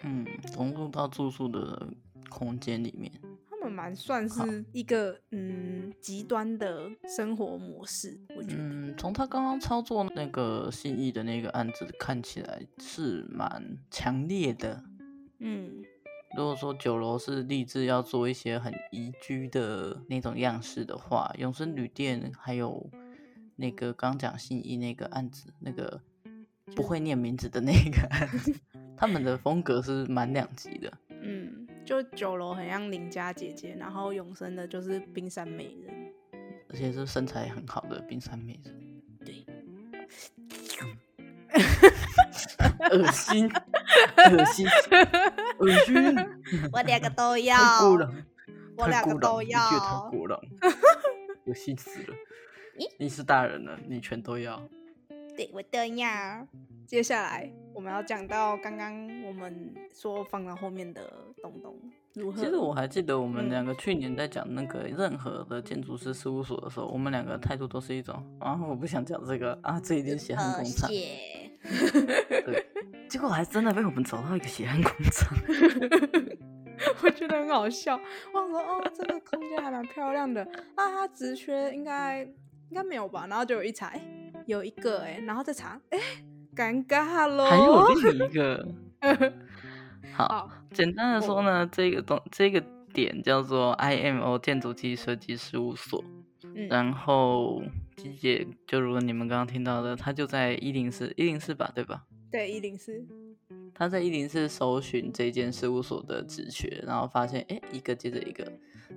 [0.05, 1.87] 嗯，融入到住宿的
[2.29, 3.11] 空间里面，
[3.49, 8.19] 他们蛮算是一个嗯极端的生活模式。
[8.35, 14.83] 我觉得，嗯，从他刚刚操作那个信义的那个案子看起来是蛮强烈的。
[15.39, 15.83] 嗯，
[16.35, 22.89] 如果说酒楼是立志要做一些很宜居的那种样式的话，永生旅店还有
[23.55, 26.01] 那个刚讲信义那个案子，那个
[26.75, 28.53] 不会念名字的那个案子。
[28.97, 35.93] 他们的风格是蛮两极的，嗯，就酒楼很像邻家姐姐，然后永生的就是冰山美人，
[36.69, 39.45] 而且是身材很好的冰山美人，对，
[42.91, 44.65] 恶心，恶心，
[45.59, 45.95] 恶心，
[46.71, 47.57] 我两个都 要，
[48.77, 50.41] 我两个都要，太过了，
[51.45, 52.15] 恶心死了，
[52.97, 54.61] 你是大人了，你全都要。
[55.35, 56.47] 对，我的呀。
[56.85, 61.01] 接下来我们要讲到刚刚我们说放到后面的
[61.41, 61.73] 东东
[62.13, 62.43] 如何。
[62.43, 70.87] 其实我还记得我们两个去年在讲那个任何的建筑师事务所的时候，嗯、我们两个态度都是一种啊，我不想讲这个啊，这一点血汗工厂。
[72.45, 72.65] 对，
[73.07, 75.37] 结果还真的被我们找到一个血汗工厂，
[77.03, 77.99] 我觉得很好笑。
[78.33, 82.21] 我说哦，这个空间还蛮漂亮的那，它职缺应该
[82.69, 83.25] 应该没有吧？
[83.29, 83.87] 然后就有一查。
[83.87, 84.01] 欸
[84.45, 86.03] 有一个哎、欸，然后再查，哎、欸，
[86.53, 87.45] 尴尬喽。
[87.45, 88.67] 还有另一个，
[90.13, 92.61] 好，好简单的说呢，这个东这个
[92.93, 96.03] 点叫做 IMO 建筑暨设计事务所。
[96.43, 97.63] 嗯、然后
[97.95, 102.05] 机姐就如果你们刚刚听到的，他就在一零四一零四吧，对吧？
[102.31, 103.05] 对，一零四。
[103.73, 108.51] 他在一零四搜寻这间事务所的职缺，然后发现哎，一个接着一个，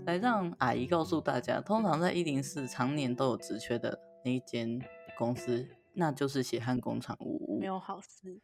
[0.04, 4.80] 来让阿姨告诉大家，通常在一零四常年都有职缺的那一间。
[5.18, 8.38] 公司那就是血汗工厂呜呜，没有好事。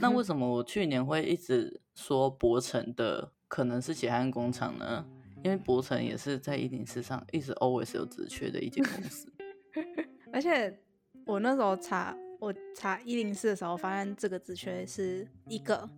[0.00, 5.06] 那为 什么我去年会一直说博成的可能是血汗工厂呢？
[5.44, 9.32] 因为博成也是在一零四上一直 always 有职缺的一间公司。
[10.32, 10.78] 而且
[11.26, 15.88] 我那时候查我查一零四的时候，发现这个职缺是一个，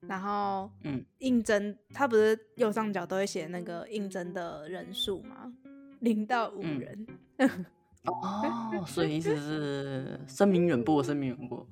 [0.00, 5.52] 然后嗯，应征他不是右上角都会写那个应征的人数吗？
[6.00, 7.06] 零到五人。
[7.38, 7.66] 嗯
[8.06, 11.66] 哦，所以意思是 声名远播，声名远播，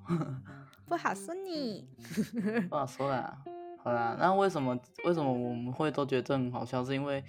[0.87, 1.87] 不好说你，
[2.69, 3.39] 不好说啦。
[3.79, 6.83] 好啦，那为什么为什么我们会都觉得这很好笑？
[6.85, 7.23] 是因为，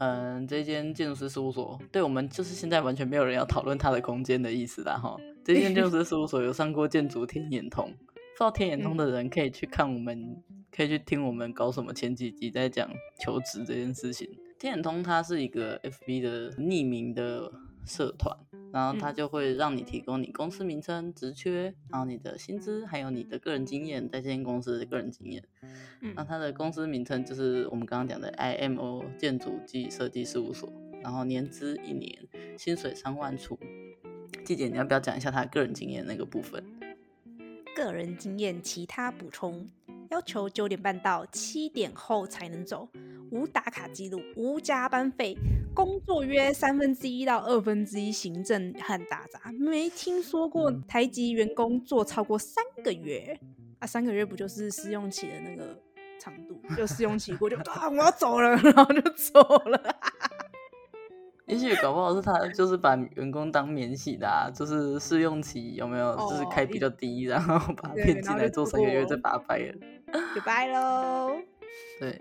[0.00, 5.16] 嗯、呃，这间建筑师事务所，对我们就是现在完全没有人要讨论它的空间的意思啦哈。
[5.44, 12.90] 这间建筑师事务所有上过建筑天眼通，不知道天眼通的人可以去看我们，可以去听我们搞什么前几集在讲
[13.20, 14.28] 求职这件事情。
[14.58, 17.52] 天眼通它是一个 FB 的匿名的。
[17.86, 18.36] 社团，
[18.72, 25.42] 然后他就会让你提供你公司名称、职缺，然后你的薪资，还有你的个人经验，在这间公司的个人经验。
[26.14, 32.18] 那他的公司名称就是我们刚刚讲的 IMO 建筑及设计事务所，然后年资一年，
[32.56, 33.58] 薪水三万出。
[34.44, 36.64] 季姐，你要不要讲一下他个人经验那个部分？
[37.76, 39.68] 个人经验，其他补充。
[40.10, 42.88] 要求九点半到，七点后才能走，
[43.30, 45.36] 无打卡记录，无加班费，
[45.72, 53.38] 工作约三分之一到二分之一行政和打杂，没听说过台籍员工做超过三个月
[53.78, 53.86] 啊！
[53.86, 55.80] 三个月不就是试用期的那个
[56.18, 56.60] 长度？
[56.76, 59.96] 就试用期过就 啊，我要走了，然后就走了。
[61.50, 69.74] 也许搞不好是他就是把员工当免洗的，啊，就是试用期有没有就是开比较低，哦、然后把他骗进来做三个月再把他掰了，
[70.32, 71.32] 就掰喽。
[71.98, 72.16] 对，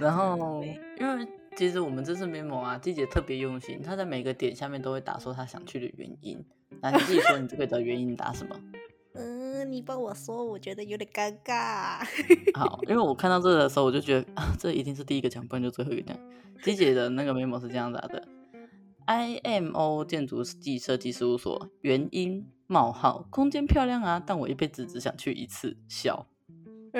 [0.00, 0.64] 然后
[0.98, 6.44] 因为其实我们这次 memo 啊，季姐特别用心，她在每个点下面都会打说她想去的原因。
[6.80, 8.56] 那你自己说你这个的原因打什么？
[9.64, 12.04] 你帮我说，我觉得有点尴尬。
[12.54, 16.18] 好，因为我看到这的时候，我就觉得啊，这一定是第一个讲，不然就最后一个讲。
[16.62, 18.26] 鸡姐的那个眉毛是这样打的
[19.06, 25.76] ：IMO 建筑暨设计事务所，原因冒号空间漂亮啊，但我一辈子只想去一次。
[25.86, 26.26] 笑。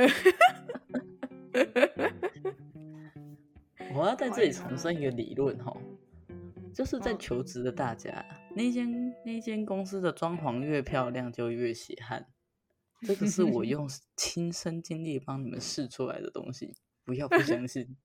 [3.94, 5.76] 我要在这里重申一个理论哈，
[6.72, 12.24] 就是在求职的大家，那间那间公司的装潢越漂亮就越血汗，
[13.02, 16.74] 这个是我 用亲身经历帮你们试出来的东西，
[17.04, 17.96] 不要不相信。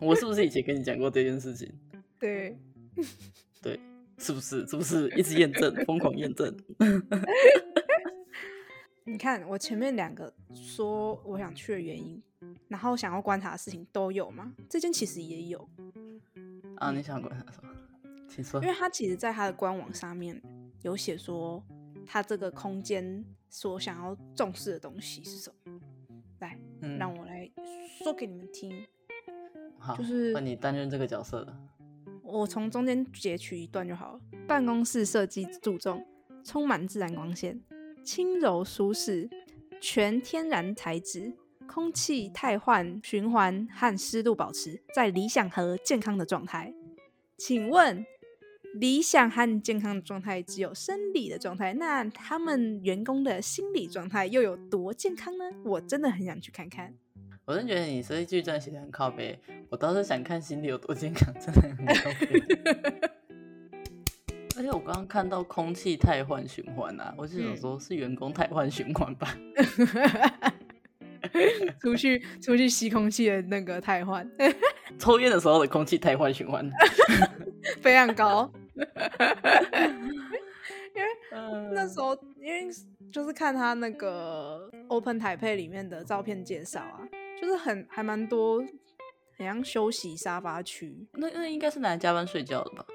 [0.00, 1.72] 我是不是以前跟你讲过这件事情？
[2.18, 2.58] 对，
[3.62, 3.78] 对，
[4.18, 4.66] 是不是？
[4.66, 6.56] 是不是一直验证，疯狂验证？
[9.06, 12.20] 你看我前面两个说我想去的原因，
[12.68, 14.52] 然后想要观察的事情都有吗？
[14.68, 15.68] 这件其实也有。
[16.76, 17.70] 啊，你想观察什么？
[18.28, 18.60] 请说。
[18.62, 20.42] 因为他其实在他的官网上面
[20.82, 21.62] 有写说，
[22.06, 25.80] 他这个空间所想要重视的东西是什么？
[26.40, 27.50] 来，嗯、让我来
[28.02, 28.86] 说给你们听。
[29.78, 31.56] 好，就是那你担任这个角色的。
[32.22, 34.20] 我从中间截取一段就好了。
[34.46, 36.04] 办公室设计注重
[36.42, 37.60] 充满自然光线，
[38.02, 39.28] 轻柔舒适，
[39.80, 41.32] 全天然材质，
[41.66, 46.74] 空气汰换循环和湿度保持在理想和健康的状态。
[47.36, 48.04] 请问，
[48.74, 55.44] 理想和健康的状态只有生理的状态，那他们员工的心理状态又有多健康呢？
[55.64, 56.92] 我真的很想去看看。
[57.44, 62.42] 我真觉得你这一句真的写的很靠北，我倒是想看心理有多健康，真的很靠北。
[64.56, 69.36] 而且我刚刚看到空气太换循环啊，我就想说是员工太换循环吧？
[71.80, 74.28] 出去出去吸空气的那个太换，
[74.98, 76.68] 抽烟的时候的空气太换循环
[77.80, 78.50] 非常高。
[80.94, 81.08] 因为
[81.72, 82.68] 那时候，因为
[83.12, 87.08] 就是看他那个 Open Taipei 里面的照片介绍啊。
[87.40, 88.64] 就是很还蛮多，
[89.36, 91.06] 很像休息沙发区。
[91.14, 92.86] 那那应该是拿来加班睡觉的吧？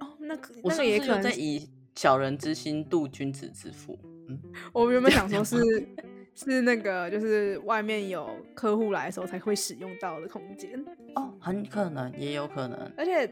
[0.00, 3.98] 哦，那个我是不是也可能在以小人之心度君子之腹？
[4.28, 4.40] 嗯，
[4.72, 5.56] 我原本想说是
[6.36, 10.82] 是那个，就是外面有客户来的时候才会使用到的空间。
[11.16, 12.90] 哦，很可能，也有可能。
[12.96, 13.30] 而且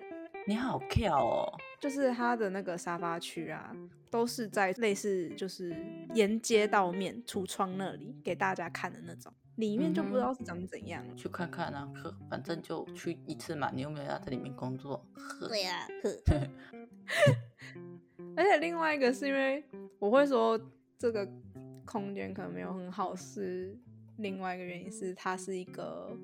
[0.48, 3.74] 你好跳哦，就是他的那个沙发区啊，
[4.10, 5.74] 都是在类似就是
[6.14, 9.32] 沿街道面橱窗那里给大家看的那种。
[9.56, 15.04] 里面就不知道是长怎样，去看看啊，呵，反正就去一次嘛，你有没有要在里面工作？
[15.48, 16.48] 对呀，呵。
[18.36, 19.64] 而且另外一个是因为
[19.98, 20.60] 我会说
[20.98, 21.26] 这个
[21.86, 23.74] 空间可能没有很好，是
[24.18, 26.14] 另外一个原因是它是一个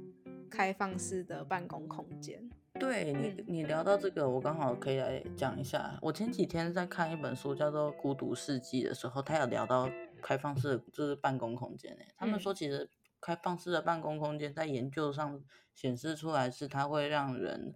[0.51, 2.49] 开放式的办公空间。
[2.83, 5.99] 对你，你聊到这个，我刚好可以来讲一下。
[6.03, 9.89] 我前几天在看一本书叫做《孤独世纪》的时候，他有聊到
[10.21, 12.91] 开放式就是办公空间诶，他们说其实。
[13.25, 15.41] 开放式的办公空间在研究上
[15.73, 17.73] 显示出来是它会让人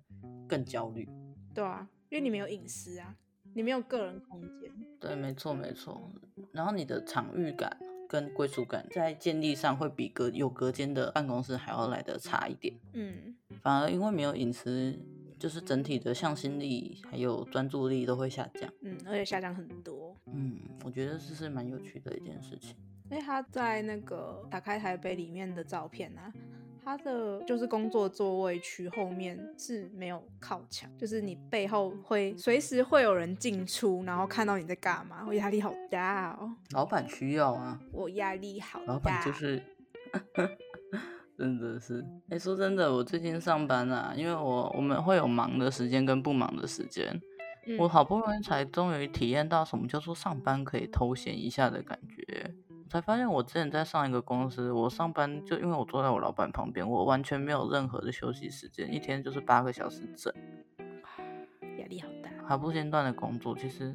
[0.48, 1.08] 更焦虑。
[1.54, 3.14] 对啊，因为你没有隐私啊，
[3.54, 4.68] 你没有个人空间。
[4.98, 6.10] 对，没错没错。
[6.50, 7.78] 然后你的场域感
[8.08, 12.74] 跟归属感在建立上会比隔有隔间的办公室还要来的差一点。
[12.94, 13.36] 嗯，
[13.66, 14.96] 反而因为没有隐私，
[15.40, 18.72] 就是整体的向心力还有专注力都会下降。
[18.82, 20.16] 嗯，而且下降很多。
[20.26, 22.76] 嗯，我觉得这是蛮有趣的一件事情。
[23.10, 26.32] 因为他在那个打开台北里面的照片啊，
[26.84, 36.54] 他的就是工作座位区后面是没有靠墙，就是你背后会随时会有人进出，然后看到你在干嘛，我压力好大哦。
[36.70, 38.92] 老板需要啊，我压力好大。
[38.92, 39.60] 老板就是，
[41.36, 47.20] 真的是，哎，说真的，我最近上班啊，因为我我们会有忙的时间跟不忙的时间，
[47.66, 52.54] 嗯，我好不容易才终于体验到什么叫做上班可以偷闲一下的感觉。
[52.88, 60.32] 才发现我之前在上一个公司，我上班就因为我坐在我老板旁边，我完全没有任何的休息时间，一天就是八个小时整，
[61.78, 63.54] 压力好大，还不间断的工作。
[63.58, 63.94] 其实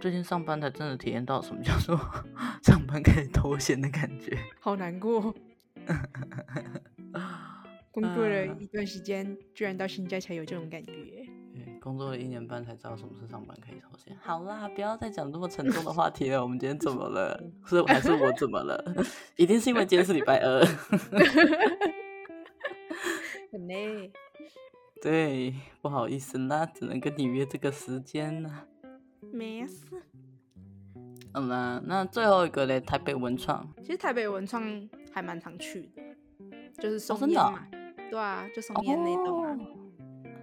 [0.00, 1.96] 最近上班才真的体验到什么叫做
[2.62, 5.32] 上班可以偷闲的感觉，好难过。
[7.90, 10.92] 工作了一段时间，居然到现在才有这种感觉。
[10.92, 11.28] 对，
[11.80, 14.16] 工作了一年半才知道什么是上班可以偷闲。
[14.22, 16.40] 好啦，不要再讲这么沉重的话题了。
[16.40, 17.42] 我们今天怎么了？
[17.66, 18.94] 是还是我怎么了？
[19.36, 20.64] 一定是因为今天是礼拜二。
[23.50, 24.12] 很累。
[25.02, 28.66] 对，不好意思啦，只能跟你约这个时间了。
[29.32, 29.86] 没事。
[31.32, 33.66] 嗯啦，那最后一个嘞，台北文创。
[33.82, 34.62] 其实台北文创
[35.18, 37.66] 还蛮常去的，就是松烟嘛。
[37.72, 37.78] 哦
[38.10, 39.58] 对啊，就松烟那栋啊。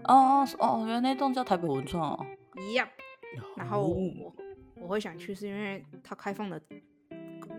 [0.03, 2.25] 哦哦，原来那栋叫台北文创哦。
[2.59, 2.87] 一样。
[3.55, 4.35] 然后我
[4.81, 6.61] 我会想去，是因为它开放的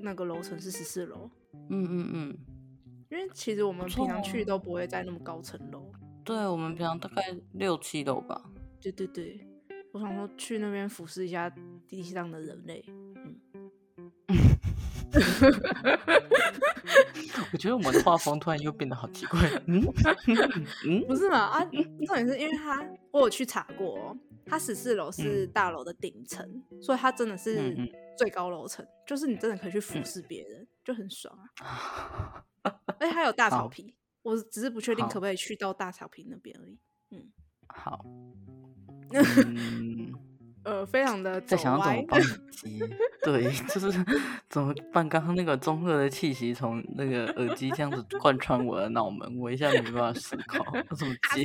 [0.00, 1.28] 那个楼层是十四楼。
[1.70, 2.38] 嗯嗯嗯。
[3.10, 5.90] 因为其实我们平常去都不会在那么高层楼。
[6.22, 7.22] 对，我们平常大概
[7.54, 8.44] 六七楼吧。
[8.80, 9.40] 对对对，
[9.92, 11.52] 我想说去那边俯视一下
[11.88, 12.84] 地上的人类。
[17.52, 19.40] 我觉得我们的画风突然又变得好奇怪。
[19.66, 19.82] 嗯
[20.86, 21.38] 嗯， 不是嘛？
[21.38, 27.74] 啊，重点是因为他，我有去查过，哦，他十四楼是大楼的顶层，嗯，所以他真的是
[28.16, 31.44] 最高楼层，嗯，就是你真的可以去俯视别人，嗯，就很爽啊。
[32.98, 36.78] 而且还有大草坪，我只是不确定可不可以去到大草坪那边而已。
[37.10, 37.30] 嗯，
[37.68, 38.04] 好。
[40.66, 42.80] 嗯呃，非常的在想要怎么帮机，
[43.22, 44.04] 对， 就是
[44.48, 45.08] 怎么办？
[45.08, 51.44] 刚刚那个中二的气息从那个耳机这样子贯穿我的脑门，我一下没办法思考，我怎么接？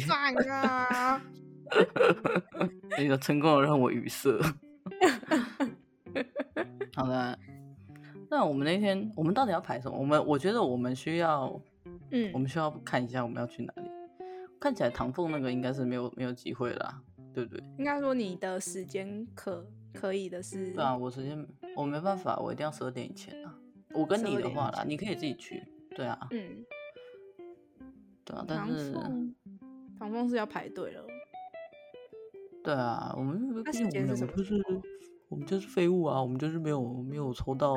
[0.52, 1.22] 啊！
[2.98, 4.32] 那个成功的让我语塞。
[6.96, 7.38] 好的，
[8.30, 9.96] 那我们那天我们到底要排什么？
[9.98, 11.62] 我们我觉得我们需要，
[12.10, 13.90] 嗯，我们需要看一下我们要去哪里。
[14.60, 17.00] 看起来唐凤那个应该是没有没有机会啦。
[17.34, 17.64] 对不对？
[17.78, 20.72] 应该说你的时间可可以的是？
[20.72, 23.58] 对啊，我时间我没办法，我一定要十二点以前啊。
[23.94, 25.62] 我跟你的话啦，你可以自己去。
[25.96, 26.66] 对啊，嗯，
[28.24, 28.94] 对啊，但是
[30.00, 31.06] 唐凤是要排队了。
[32.64, 34.64] 对啊，我们毕竟我们两个就是
[35.28, 37.76] 我们就是废物啊，我们就是没有没有抽到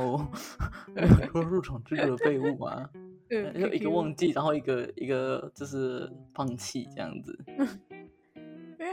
[0.94, 2.88] 没有抽到入场资格的废物啊。
[3.30, 7.36] 嗯，就一个忘记，然后一个一个就是放弃这样子。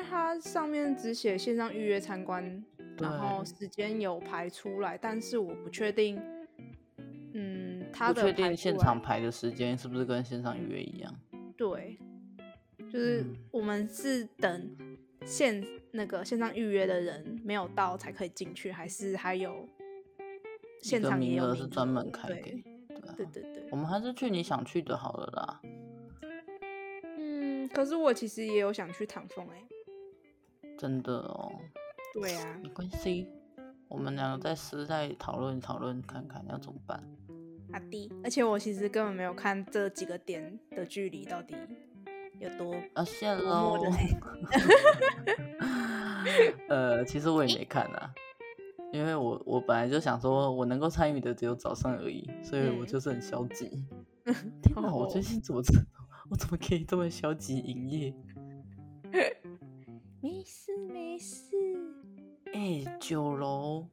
[0.08, 2.64] 它上面只写线上预约参观，
[3.00, 6.22] 然后时间有排出来，但是我不确定，
[7.34, 11.14] 嗯，他的不确定现场排的时间是不是跟线上预约一样？
[11.58, 11.98] 对，
[12.92, 14.78] 就是我们是等
[15.26, 19.68] 线那个线上预约的人没有到才可以进去，还是还有
[20.82, 22.64] 现场也有名额是专门开给？
[23.16, 25.62] 对对对对，我们还是去你想去的好了啦。
[27.18, 29.64] 嗯，可是我其实也有想去唐凤哎。
[30.82, 31.52] 真的哦，
[32.12, 33.28] 对啊，没关系，
[33.88, 37.00] 我们两个再私再讨论讨论，看看要怎么办。
[37.72, 41.56] 阿弟，而且我其实根本没有看这几个点的距离到底
[42.40, 43.78] 有多啊，谢喽。
[46.68, 48.12] 呃，其实我也没看啊，
[48.92, 53.86] 因为我我本来就想说，我能够参与的只有早上而已，所以我就是很消极。
[54.26, 55.62] 嗯、天哪，我最近怎么
[56.32, 58.12] 我怎么可以这么消极营业？
[61.12, 61.58] 没事，
[62.54, 63.86] 哎、欸，九楼，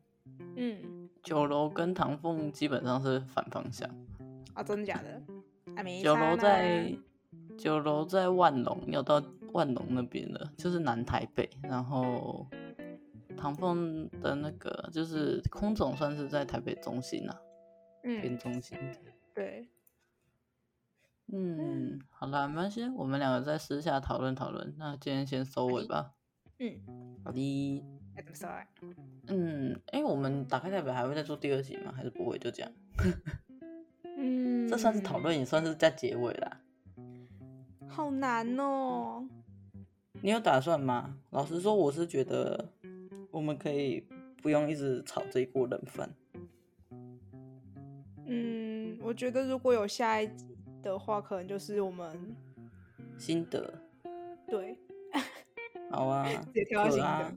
[0.55, 3.91] 嗯，九楼跟唐凤基本上是反方向
[4.55, 5.21] 啊，真的假的？
[5.75, 6.97] 啊、九楼在
[7.59, 11.51] 九楼在万隆，要到万隆那边了，就是南台北。
[11.65, 12.47] 然后
[13.37, 17.37] 唐凤的那个就是空总，算是在台北中心啊，
[18.05, 18.79] 嗯，偏中心。
[19.35, 19.69] 对，
[21.33, 24.73] 嗯，好啦，没关系，我们两个再私下讨论讨论。
[24.79, 26.15] 那今天先收尾吧。
[26.59, 26.81] 嗯，
[27.25, 27.85] 好的。
[29.29, 31.93] 嗯，哎、欸，我们打开代表还会再做第二集吗？
[31.97, 32.37] 还是不会？
[32.39, 32.73] 就这样。
[34.17, 36.61] 嗯， 这算是讨论，也算是在结尾啦。
[37.87, 39.25] 好难哦。
[40.21, 41.17] 你有打算吗？
[41.31, 42.73] 老实说，我是觉得
[43.31, 44.05] 我们可以
[44.43, 46.11] 不用一直炒这一锅冷饭。
[48.27, 52.35] 嗯，我觉得如果有下一集的话，可能就是我们
[53.17, 53.73] 心得。
[54.49, 54.77] 对。
[55.91, 57.33] 好啊，可啊，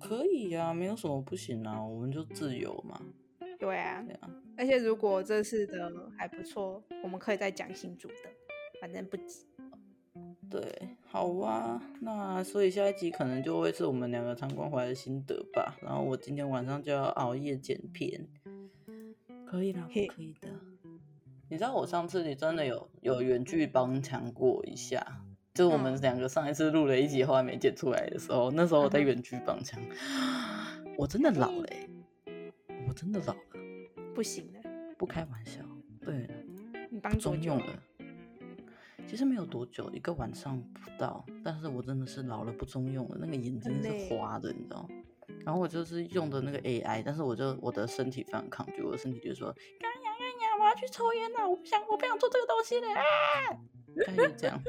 [0.00, 3.00] 可以呀、啊，没有什么不行啊，我们就自由嘛。
[3.58, 8.14] 对啊，对啊，而且如果这次的还不错，我们可以再讲新主的，
[8.80, 9.46] 反正不急。
[10.50, 15.76] 对，好啊，那所以下一集可能就会是我们两个参观回来的心得吧。
[15.82, 18.28] 然后我今天晚上就要熬夜剪片，
[19.46, 20.48] 可以的，可以的。
[21.50, 25.24] 你知道我上次你真的有有远距帮腔过一下。
[25.58, 29.82] 就我们两个上一次录了一集后来没剪出来的时候，那时候我在远距帮腔，
[30.96, 31.88] 我真的老了、欸，
[32.86, 33.40] 我真的老了，
[34.14, 34.60] 不行了，
[34.96, 35.60] 不开玩笑。
[36.00, 36.28] 对，
[36.88, 37.82] 你帮中用了，
[39.04, 44.88] 其实没有多久，一个晚上不到，但是我真的是老了不中用了，那个眼睛是花的，你知道吗？
[45.44, 53.02] 然后我就是用的那个 AI，但是我就我的身体非常抗拒，我的身体就说，干呀干呀，我要去抽烟了，我不想我不想做这个东西了啊，
[54.06, 54.62] 大概是这样。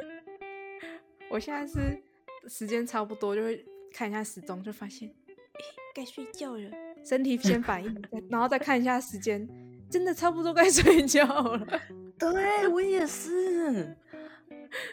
[1.30, 2.02] 我现在是
[2.48, 3.64] 时间差不多，就会
[3.94, 5.62] 看一下时钟，就发现，哎，
[5.94, 6.72] 该睡觉了，
[7.06, 9.48] 身体先反应，然后再看一下时间，
[9.90, 11.82] 真的差不多该 睡觉了。
[12.18, 13.96] 对，我也是，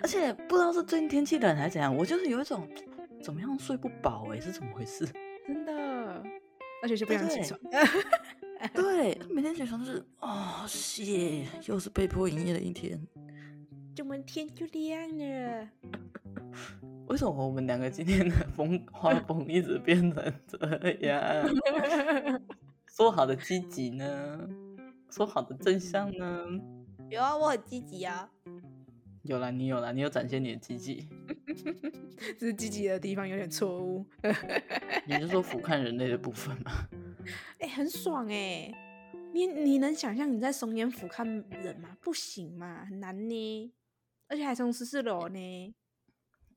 [0.03, 2.69] 而且不知道是最近天气冷还是怎样，我就是有一种
[3.23, 5.07] 怎么样睡不饱哎，是怎么回事？
[5.47, 6.23] 真的，
[6.83, 7.59] 而且就不想起床。
[8.75, 13.01] 对，对每天起床就是哦，谢，又是被迫营业的一天，
[13.97, 15.69] 怎么天就亮了？
[17.09, 21.23] 为什么我们两个今天的风画风一直变成这样？
[22.95, 24.47] 说好的积极呢？
[25.11, 26.45] 说好的正向呢？
[27.09, 28.29] 有啊，我很积极啊。
[29.23, 31.09] 有啦，你有啦，你有展现你的积极。
[32.39, 34.05] 只是积极的地方有点错误。
[35.07, 36.71] 你是说俯瞰人类的部分吗？
[37.61, 38.75] 哎、欸，很爽哎、欸！
[39.33, 41.25] 你你能想象你在松烟俯瞰
[41.63, 41.97] 人吗？
[42.03, 43.73] 不行嘛，很难呢。
[44.29, 45.75] 而且还从十四楼呢。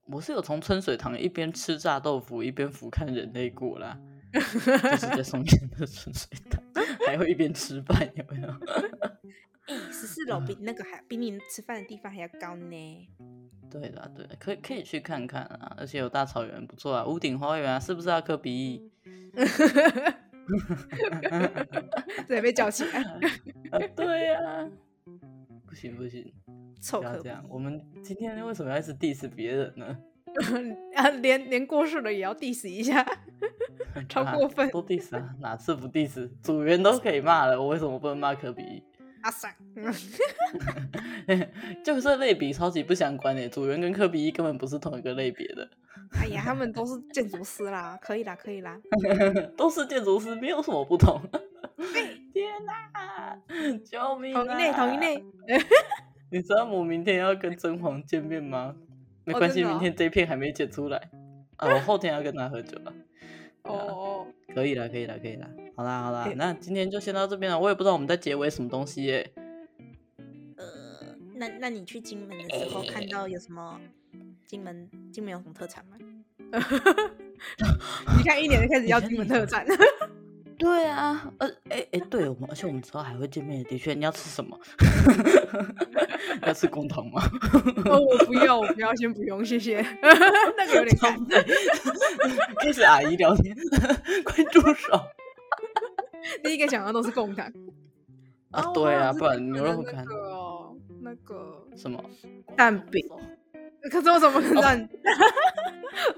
[0.06, 4.00] 我是有从春水堂一边吃炸豆腐一边俯瞰人类过啦，
[4.34, 6.64] 就是在松烟的春水堂，
[7.06, 8.50] 还会一边吃饭，有没有？
[9.68, 13.08] 哎、欸，十四楼比那个还比你吃饭的地方还要高呢。
[13.70, 18.92] 对啦，对，可以可以去看看啊，而且有大草原，不错啊，屋顶花园啊，是不是啊科比？
[22.28, 23.04] 对，被叫起来。
[23.70, 24.68] 啊对呀、啊，
[25.68, 26.34] 不行不行，
[26.82, 27.44] 臭可这样。
[27.50, 29.98] 我们今天为什么要一直 diss 别人呢？
[30.96, 33.06] 啊，连连过世了也要 diss 一下，
[34.08, 34.70] 超过分。
[34.70, 36.30] 都 diss 啊，哪次不 diss？
[36.42, 38.84] 组员都可以骂了，我为什么不能骂科比？
[39.22, 39.54] 阿三，
[41.84, 45.70] 就是类比超级不相关的，组员跟科比一根本不是同一个类别的。
[46.14, 48.80] 哎呀，他们都是建筑师啦，可以啦，可以啦，
[49.58, 51.20] 都是建筑师，没有什么不同。
[52.34, 53.38] 天哪，
[53.84, 54.46] 救命啊！
[54.46, 55.24] 同一类，同一类。
[56.32, 58.76] 你知道我明天要跟甄嬛见面吗？
[59.26, 60.98] 没关系，明天这一片还没剪出来。
[61.58, 62.94] 啊，我后天要跟他喝酒了。
[63.64, 65.50] 哦，可以了，可以了，可以了。
[65.76, 67.60] 好啦好啦，欸、那今天就先到这边了。
[67.60, 69.32] 我也不知道我们在结尾什么东西耶。
[70.58, 73.80] 呃，那那你去金门的时候看到有什么？
[74.46, 75.98] 金门金门有什么特产吗？
[78.18, 79.64] 你看一年就开始要金门特产。
[80.60, 83.64] 对啊，呃，哎、欸、哎、欸，对我们，而且我们之后还会见面。
[83.64, 84.60] 的确，你要吃什么？
[86.46, 87.22] 要吃贡糖吗？
[87.86, 89.80] 哦，我不要，我不要，先不用，谢谢。
[90.58, 91.18] 那个有点干。
[92.60, 93.56] 开始阿姨聊天，
[94.26, 95.00] 快住手。
[96.44, 97.50] 第一个想到都是贡糖
[98.52, 100.04] 啊，对啊，不然牛肉不看。
[100.06, 102.04] 那个那个什么
[102.58, 103.02] 蛋饼？
[103.90, 104.86] 可是我怎么可能让你？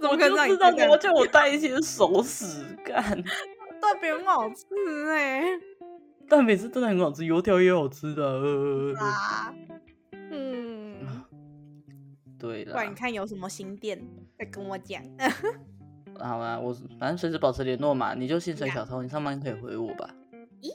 [0.01, 0.81] 怎么可能让你？
[0.89, 3.23] 我就叫我带一些熟食干。
[3.81, 4.65] 蛋饼很好吃
[5.09, 5.43] 哎，
[6.29, 8.95] 蛋饼是真的很好吃，油条也好吃的。
[8.99, 9.53] 啊，
[10.31, 10.95] 嗯，
[12.37, 12.73] 对了。
[12.73, 14.01] 不然你看有什么新店
[14.37, 15.01] 再跟我讲。
[16.19, 20.07] 好吧，我反正随时保持联络嘛，你就薪水小偷，你上班可以回我吧？
[20.61, 20.69] 咦，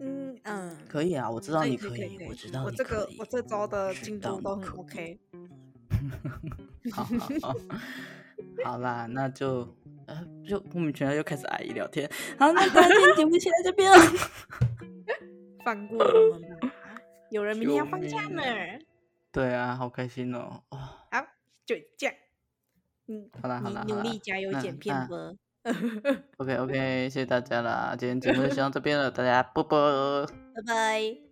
[0.00, 2.70] 嗯嗯，可以啊，我知道你可以，我知道你可以。
[2.70, 5.18] 我这个我这周的进度都很 OK。
[6.92, 7.54] 好 好好，
[8.64, 9.66] 好啦，那就
[10.12, 12.08] 呃，就莫名其妙又开始阿姨聊天。
[12.38, 13.98] 好，那今天节目先到这边了，
[15.64, 16.68] 放过我们吧，
[17.30, 18.42] 有人明天要放假呢。
[19.30, 20.62] 对啊，好开心哦。
[20.68, 21.26] 好，
[21.64, 22.14] 就这样。
[23.08, 25.32] 嗯，好啦好啦，努力加油剪片吧。
[26.38, 26.74] OK OK，
[27.08, 31.31] 谢谢大家啦，今天节目就先到这边了，大家 啵啵，拜拜。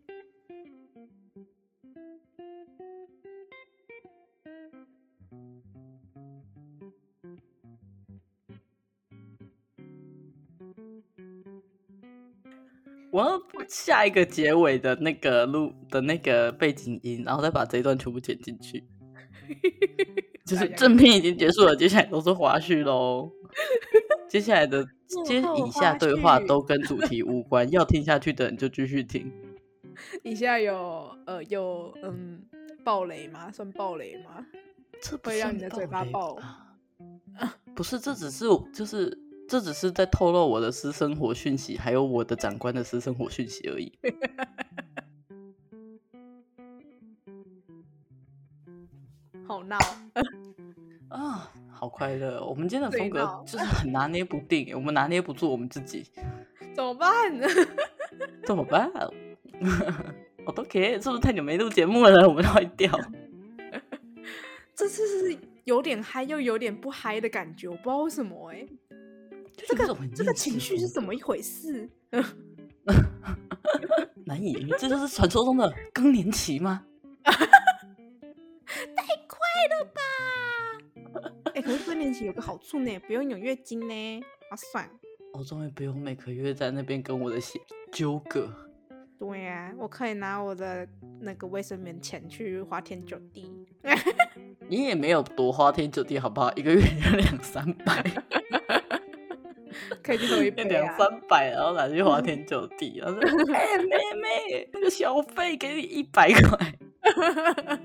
[13.20, 18.84] 我要下一个结尾的那个录的那个背景音，然后再把这一段全部剪进去。
[20.46, 23.30] 就是正片已经结束了，接下来都是花絮喽。
[24.28, 24.84] 接下来的
[25.24, 29.30] 接以下对话都跟主题无关，要听下去的人就继续听。
[30.22, 32.42] 以下有呃有嗯
[32.84, 33.50] 暴雷吗？
[33.52, 34.46] 算暴雷吗？
[35.02, 36.38] 这会让你的嘴巴爆？
[37.74, 39.16] 不是，这只是就是
[39.50, 43.92] 这只是在透露我的私生活讯息，还有我的长官的私生活讯息而已。
[49.44, 49.76] 好闹
[51.10, 51.50] 啊。
[51.68, 52.44] 好快乐。
[52.44, 56.06] 我们今天的风格就是很拿捏不定，我们拿捏不住我们自己，
[56.72, 57.48] 怎么办呢？
[58.46, 58.88] 怎么办？
[60.46, 62.28] 我都可以，是不是太久没录节目了？
[62.28, 62.88] 我们坏掉。
[64.76, 68.68] 这次是有点嗨又有点不嗨的感觉，我不知道为什么哎、欸。
[69.68, 71.88] 这个这个情绪是怎么一回事？
[74.24, 76.84] 难以言喻，这就是传说中的更年期吗？
[77.24, 77.36] 太
[79.26, 79.38] 快
[79.70, 80.00] 了吧！
[81.46, 84.88] 哎、欸，可是更年期有个好处呢，不用有月经呢，划算。
[85.32, 87.60] 我终于不用每个月在那边跟我的血
[87.92, 88.52] 纠葛。
[89.18, 90.88] 对呀、啊，我可以拿我的
[91.20, 93.66] 那个卫生棉钱去花天酒地。
[94.68, 96.52] 你也没有多花天酒地，好不好？
[96.54, 96.80] 一个月
[97.16, 98.02] 两三百。
[100.02, 106.74] 可以去喝一杯两三百，然后拿去花天酒地，然后说： “哎、欸，妹妹，那个小费给你一百块。”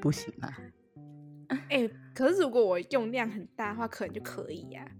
[0.00, 0.52] 不行啊！
[1.48, 4.90] 哎、欸，可是如果我用量很大的话，可能就可以呀、啊。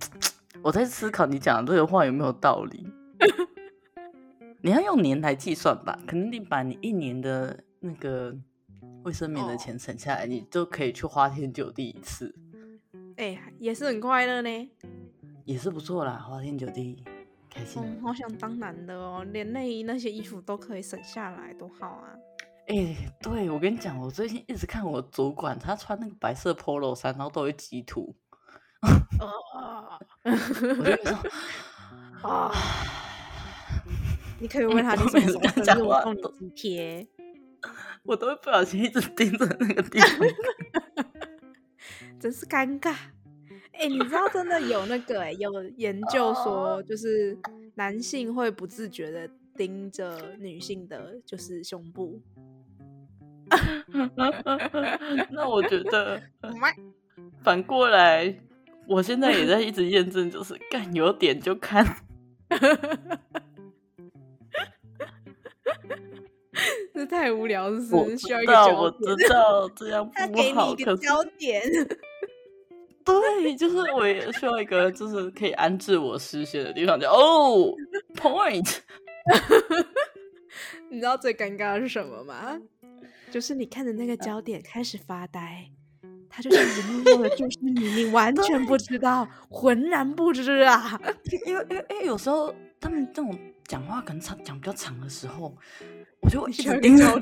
[0.62, 2.86] 我在思考你讲的这个话有没有道理。
[4.60, 8.36] 你要用年来计算吧，肯定你把你一年的那个
[9.04, 12.34] 卫生棉的钱省下来，哦、你就可以去花天酒地一次。
[13.16, 14.70] 哎、欸，也是很快乐呢。
[15.48, 17.02] 也是不错啦，花天酒地，
[17.48, 17.82] 开心。
[17.82, 22.12] 嗯，好想当男的哦，连内衣那些衣服都可以省下来，多好啊！
[22.66, 28.14] 哎、欸，对，我跟你讲，我最近一直看我主管，他穿那个白色 Polo 衫，然后都会挤土。
[28.82, 31.16] 哦，我就说
[32.28, 32.52] 啊，
[34.38, 37.08] 你可以问他， 你什么时候生日我送你津贴？
[38.02, 40.28] 我都会不小心一直盯着那个地方，
[42.20, 42.94] 真是尴尬。
[43.78, 47.38] 哎、欸，你知道真的有那个哎、欸，有研究说，就是
[47.76, 52.20] 男性会不自觉的盯着女性的，就是胸部。
[55.30, 56.20] 那我觉得
[57.40, 58.36] 反过来，
[58.88, 61.86] 我现在也在一直验证，就是干有点就看。
[66.92, 68.18] 这太无聊，是不是？
[68.18, 68.76] 需要一个焦点。
[68.76, 71.62] 我知道这样不好，他给你一个焦点。
[73.42, 77.74] 对，就是我也需要一个，就是可以安置我视线的地方，就哦
[78.14, 78.78] ，point。
[80.90, 82.58] 你知道最尴尬的是什么吗？
[83.30, 85.70] 就是你看着那个焦点开始发呆，
[86.30, 87.72] 他就是默默的，注视你，
[88.04, 90.98] 你完全不知道，浑然不知啊。
[91.46, 95.54] 因为因为因为有时候他们这种讲话可能长讲比较长的时候，
[96.20, 97.04] 我就一直盯着。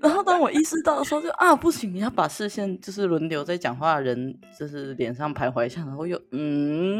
[0.00, 6.98] 然后当我意识到的时候就，就啊不行，你要把视线就是轮流在讲话的人就是脸上徘徊一下，然后又嗯，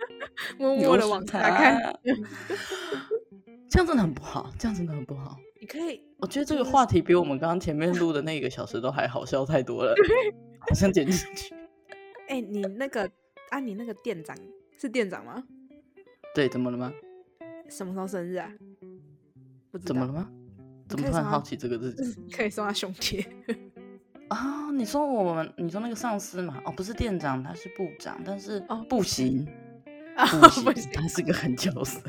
[0.58, 1.98] 默默的往下看，
[3.68, 5.36] 这样真的很不好，这样真的很不好。
[5.60, 9.94] 你可以，我觉得这个话题比我们刚刚前面录的那个小时都还好笑太多了，
[10.60, 11.54] 好像剪进去。
[12.28, 13.10] 哎、欸，你那个
[13.50, 14.36] 啊，你那个店长
[14.78, 15.42] 是店长吗？
[16.34, 16.92] 对，怎么了吗？
[17.70, 18.50] 什么时候生日啊？
[19.70, 19.88] 不知道。
[19.88, 20.30] 怎么了吗？
[20.96, 22.16] 怎么突然好奇这个日子？
[22.32, 23.26] 可以送他胸贴
[24.28, 24.70] 啊！
[24.72, 26.60] 你说我们，你说那个上司嘛？
[26.64, 29.46] 哦，不是店长，他是部长，但是哦，不行，
[30.16, 32.00] 不行，他是个狠角色。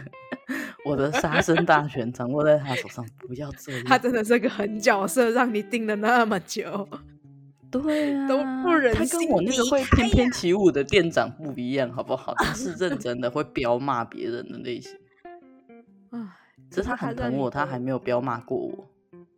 [0.86, 3.84] 我的杀生大权掌握在他手上，不要这 样。
[3.86, 6.88] 他真的是个狠角色，让你盯了那么久。
[7.72, 9.06] 对啊，都不忍心。
[9.06, 12.34] 他跟我那个会翩翩起舞的店长不一样，好不好？
[12.38, 14.92] 他是认真的，会彪骂别人的类型。
[16.76, 18.86] 只是他很疼我，他还没有彪骂过我。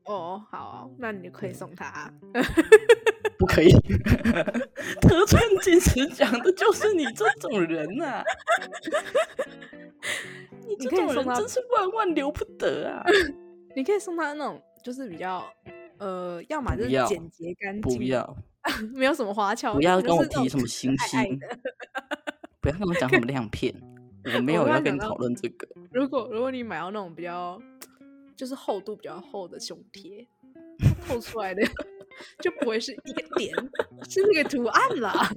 [0.05, 2.11] 哦，好，那你就可以送他。
[3.37, 3.69] 不可以，
[5.01, 8.23] 得寸进尺讲的就是你这种人呐、啊！
[10.67, 13.05] 你这种人真是万万留不得啊！
[13.75, 15.45] 你可以送他那种，就是比较
[15.99, 18.35] 呃，要么就是简洁干净，不要，
[18.95, 21.39] 没有什么花俏，不要跟我提什么星星，
[22.59, 23.71] 不要跟我讲什么亮片。
[24.35, 25.67] 我没有要跟你讨论这个。
[25.91, 27.61] 如果如果你买到那种比较，
[28.35, 30.27] 就是厚度比较厚的胸贴，
[31.07, 31.61] 透出来的
[32.41, 33.53] 就不会是一个点，
[34.09, 35.29] 是那个图案啦。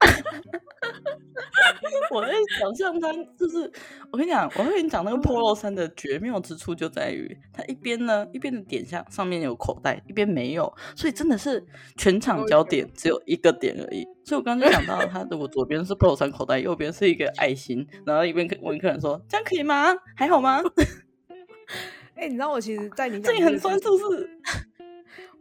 [2.10, 3.70] 我在想象它，就是
[4.10, 11.64] 我跟你讲，我会跟你讲那个 Polo 衫的绝妙之处就在于，它一边呢，一边的点下上面有口袋，一边没有，所以真的是
[11.96, 14.04] 全场焦点只有一个点而已。
[14.24, 19.94] 所以我刚刚就想到，它如果左边是 Polo 衫口袋，右边是一个爱心，然后一边问客人说：“这样可以吗？
[20.16, 20.60] 还好吗？”
[22.14, 24.30] 哎、欸，你知道我其实，在你这里很酸，是不是？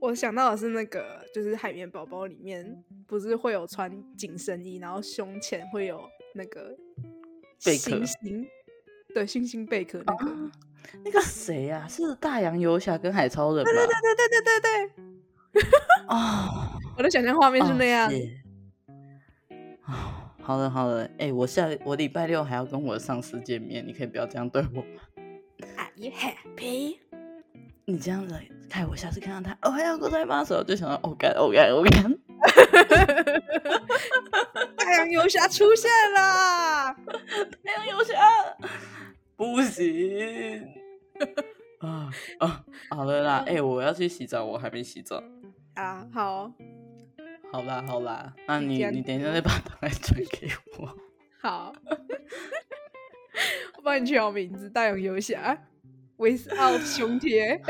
[0.02, 6.02] 我想到的是那个，就是海绵宝宝里面不是会有穿紧身衣，然后胸前会有
[6.34, 6.76] 那个
[7.60, 8.48] 星星，
[9.14, 10.52] 对，星星贝壳那个，啊、
[11.06, 11.88] 那个谁呀、啊？
[11.88, 13.72] 是大洋游侠跟海超人吧？
[13.72, 15.62] 对对对对对对对，
[16.10, 18.12] 哦，我的想象画面是那样。
[19.84, 25.02] 啊，好的好的，哎、欸，我下我礼拜六还要跟我的上司见面，你可以不要这样对我吗
[25.78, 26.98] ？Are you happy？
[27.86, 28.34] 你这样子
[28.72, 30.46] 看我下次看到他，哦，还要过来吗？
[30.46, 32.18] 时候就想到，哦干，哦干，哦干。
[34.78, 36.96] 太阳游侠出现了！
[37.66, 38.14] 太阳游侠，
[39.36, 40.66] 不行
[41.80, 42.10] 啊
[42.40, 42.64] 啊！
[42.90, 45.22] 好了啦，哎、欸，我要去洗澡，我还没洗澡
[45.74, 46.08] 啊。
[46.14, 46.50] 好，
[47.52, 50.98] 好啦好啦，那你你等一下再把档案传给我。
[51.44, 51.74] 好，
[53.76, 55.62] 我帮你取好名字，太阳游侠
[56.18, 57.62] ，without 胸贴。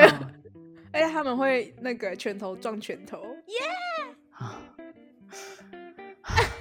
[0.93, 3.17] 哎，他们会那个拳头撞拳头，
[3.47, 4.43] 耶、yeah!！
[4.43, 4.61] 啊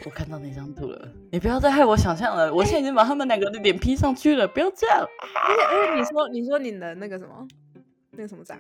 [0.07, 2.53] 我看到那张图了，你不要再害我想象了。
[2.55, 5.01] 我现在已经把他们两个的脸 P 上去了，不要这样。
[5.01, 7.47] 而且，而且你说，你说你的那个什么，
[8.13, 8.59] 那个什么长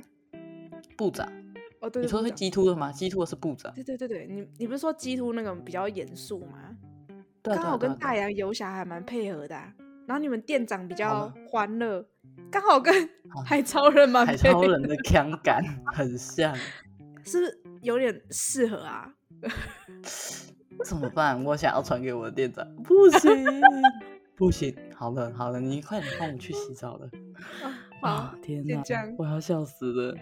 [0.98, 1.26] 部长？
[1.80, 2.92] 哦，对，你说是激突的吗？
[2.92, 3.72] 激突的是部长。
[3.74, 6.76] 对对对对，你你不是说激突那个比较严肃吗？
[7.42, 9.72] 对刚好跟大洋游侠还蛮配合的、啊。
[10.06, 12.04] 然后你们店长比较欢乐，
[12.50, 13.08] 刚好跟
[13.44, 14.42] 海超人蛮配合。
[14.42, 15.62] 海超人的腔感
[15.94, 16.54] 很像，
[17.24, 19.12] 是不是有点适合啊？
[20.84, 21.42] 怎么办？
[21.44, 23.30] 我想要传给我的店长，不行，
[24.36, 24.74] 不行。
[24.94, 27.08] 好了好了，你快点帮我去洗澡了。
[28.02, 28.82] 啊，啊天哪，
[29.18, 30.16] 我要笑死了。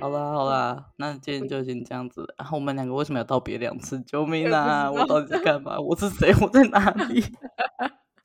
[0.00, 2.24] 好啦好啦，那今天就先这样子。
[2.38, 4.00] 然后我们两个为什么要道别两次？
[4.02, 4.90] 救命啊！
[4.90, 5.78] 我到底在干嘛？
[5.80, 6.32] 我是谁？
[6.40, 7.22] 我在哪里？